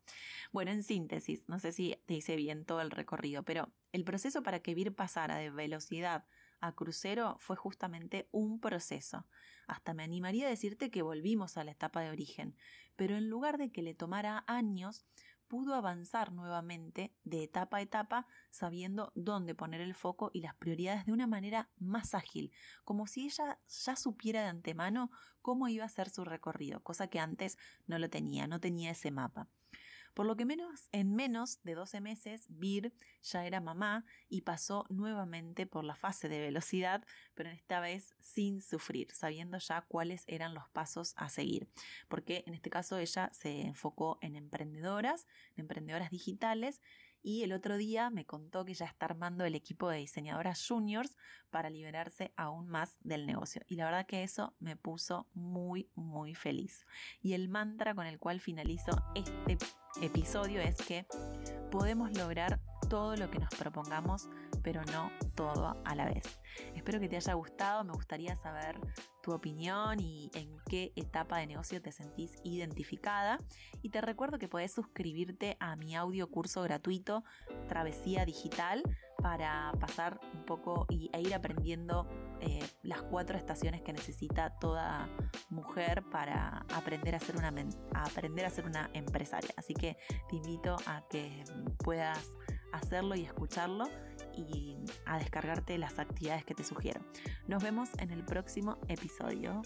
Bueno, 0.53 0.71
en 0.71 0.83
síntesis, 0.83 1.47
no 1.49 1.59
sé 1.59 1.73
si 1.73 2.01
te 2.07 2.15
hice 2.15 2.37
bien 2.37 2.65
todo 2.65 2.81
el 2.81 2.91
recorrido, 2.91 3.43
pero 3.43 3.71
el 3.93 4.05
proceso 4.05 4.43
para 4.43 4.61
que 4.61 4.75
Vir 4.75 4.95
pasara 4.95 5.37
de 5.37 5.51
velocidad 5.51 6.25
a 6.61 6.75
crucero 6.75 7.37
fue 7.39 7.57
justamente 7.57 8.29
un 8.31 8.61
proceso. 8.61 9.27
Hasta 9.67 9.95
me 9.95 10.03
animaría 10.03 10.47
a 10.47 10.51
decirte 10.51 10.91
que 10.91 11.03
volvimos 11.03 11.57
a 11.57 11.65
la 11.65 11.73
etapa 11.73 12.01
de 12.01 12.11
origen, 12.11 12.57
pero 12.97 13.17
en 13.17 13.29
lugar 13.29 13.59
de 13.59 13.71
que 13.71 13.83
le 13.83 13.95
tomara 13.95 14.45
años, 14.47 15.07
pudo 15.51 15.75
avanzar 15.75 16.31
nuevamente 16.31 17.13
de 17.25 17.43
etapa 17.43 17.79
a 17.79 17.83
etapa 17.83 18.29
sabiendo 18.51 19.11
dónde 19.17 19.57
poner 19.57 19.81
el 19.81 19.97
foco 19.97 20.31
y 20.33 20.43
las 20.43 20.55
prioridades 20.55 21.07
de 21.07 21.13
una 21.13 21.27
manera 21.27 21.69
más 21.77 22.15
ágil, 22.15 22.53
como 22.85 23.09
si 23.09 23.27
ella 23.27 23.59
ya 23.67 23.97
supiera 23.97 24.43
de 24.43 24.47
antemano 24.47 25.11
cómo 25.43 25.67
iba 25.67 25.85
a 25.85 25.89
ser 25.89 26.09
su 26.09 26.25
recorrido, 26.25 26.85
cosa 26.85 27.09
que 27.09 27.19
antes 27.19 27.59
no 27.89 27.99
lo 27.99 28.09
tenía, 28.09 28.47
no 28.47 28.61
tenía 28.61 28.93
ese 28.93 29.11
mapa. 29.11 29.49
Por 30.15 30.27
lo 30.27 30.37
que 30.37 30.45
menos, 30.45 30.89
en 30.93 31.15
menos 31.15 31.63
de 31.63 31.75
12 31.75 32.01
meses, 32.01 32.47
Bir 32.49 32.93
ya 33.23 33.47
era 33.47 33.61
mamá 33.61 34.05
y 34.29 34.43
pasó 34.43 34.85
nuevamente 34.89 35.67
por 35.67 35.85
la 35.85 35.95
fase 35.95 36.29
de 36.29 36.41
velocidad, 36.41 37.05
pero 37.35 37.51
esta 37.51 37.81
vez 37.81 38.15
sin 38.21 38.61
sufrir, 38.61 39.13
sabiendo 39.13 39.59
ya 39.59 39.83
cuáles 39.83 40.25
eran 40.27 40.55
los 40.55 40.69
pasos 40.71 41.15
a 41.17 41.29
seguir. 41.29 41.69
Porque 42.09 42.45
en 42.47 42.55
este 42.55 42.71
caso 42.71 42.99
ella 42.99 43.31
se 43.33 43.63
enfocó 43.63 44.19
en 44.21 44.37
emprendedoras, 44.37 45.27
en 45.55 45.63
emprendedoras 45.63 46.11
digitales, 46.11 46.81
y 47.23 47.43
el 47.43 47.53
otro 47.53 47.77
día 47.77 48.11
me 48.11 48.25
contó 48.25 48.65
que 48.65 48.75
ya 48.75 48.87
está 48.87 49.07
armando 49.07 49.45
el 49.45 49.55
equipo 49.55 49.89
de 49.89 49.99
diseñadoras 49.99 50.67
juniors 50.67 51.17
para 51.51 51.71
liberarse 51.71 52.33
aún 52.37 52.69
más 52.69 52.97
del 53.01 53.27
negocio. 53.27 53.63
Y 53.67 53.77
la 53.77 53.87
verdad 53.87 54.07
que 54.07 54.23
eso 54.23 54.55
me 54.59 54.77
puso 54.77 55.27
muy, 55.35 55.91
muy 55.95 56.35
feliz. 56.35 56.87
Y 57.21 57.35
el 57.35 57.49
mantra 57.49 57.95
con 57.95 58.07
el 58.07 58.19
cual 58.19 58.41
finalizo 58.41 58.93
este 59.15 59.59
episodio 60.01 60.61
es 60.61 60.77
que 60.77 61.07
podemos 61.71 62.17
lograr 62.17 62.61
todo 62.89 63.17
lo 63.17 63.31
que 63.31 63.39
nos 63.39 63.51
propongamos, 63.55 64.29
pero 64.63 64.83
no 64.85 65.11
todo 65.35 65.77
a 65.85 65.95
la 65.95 66.07
vez. 66.07 66.41
Espero 66.75 67.01
que 67.01 67.09
te 67.09 67.17
haya 67.17 67.35
gustado, 67.35 67.85
me 67.85 67.93
gustaría 67.93 68.37
saber 68.37 68.79
tu 69.23 69.33
opinión 69.33 70.01
y 70.01 70.31
en 70.35 70.57
qué 70.69 70.93
etapa 70.97 71.39
de 71.39 71.47
negocio 71.47 71.81
te 71.83 71.93
sentís 71.93 72.33
identificada. 72.45 73.39
Y 73.83 73.91
te 73.91 74.01
recuerdo 74.01 74.39
que 74.39 74.49
podés 74.49 74.73
suscribirte 74.73 75.57
a 75.61 75.77
mi 75.77 75.95
audio 75.95 76.31
curso 76.31 76.63
gratuito 76.63 77.25
Travesía 77.69 78.25
Digital 78.25 78.83
para 79.21 79.73
pasar 79.79 80.19
un 80.35 80.45
poco 80.45 80.87
y, 80.89 81.11
e 81.13 81.21
ir 81.21 81.35
aprendiendo 81.35 82.07
eh, 82.41 82.67
las 82.83 83.03
cuatro 83.03 83.37
estaciones 83.37 83.83
que 83.83 83.93
necesita 83.93 84.51
toda 84.59 85.09
mujer 85.51 86.03
para 86.11 86.65
aprender 86.75 87.15
a 87.15 87.21
ser 87.21 87.37
una, 87.37 87.53
a 87.95 88.05
aprender 88.05 88.47
a 88.47 88.51
ser 88.51 88.65
una 88.65 88.91
empresaria. 88.95 89.51
Así 89.57 89.75
que 89.75 89.99
te 90.29 90.37
invito 90.37 90.77
a 90.87 91.07
que 91.09 91.45
puedas 91.85 92.31
hacerlo 92.73 93.15
y 93.15 93.25
escucharlo 93.25 93.89
y 94.37 94.77
a 95.07 95.19
descargarte 95.19 95.77
las 95.79 95.99
actividades 95.99 96.45
que 96.45 96.55
te 96.55 96.65
sugiero. 96.65 97.01
Nos 97.47 97.63
vemos 97.63 97.91
en 97.99 98.11
el 98.11 98.25
próximo 98.25 98.79
episodio. 98.89 99.63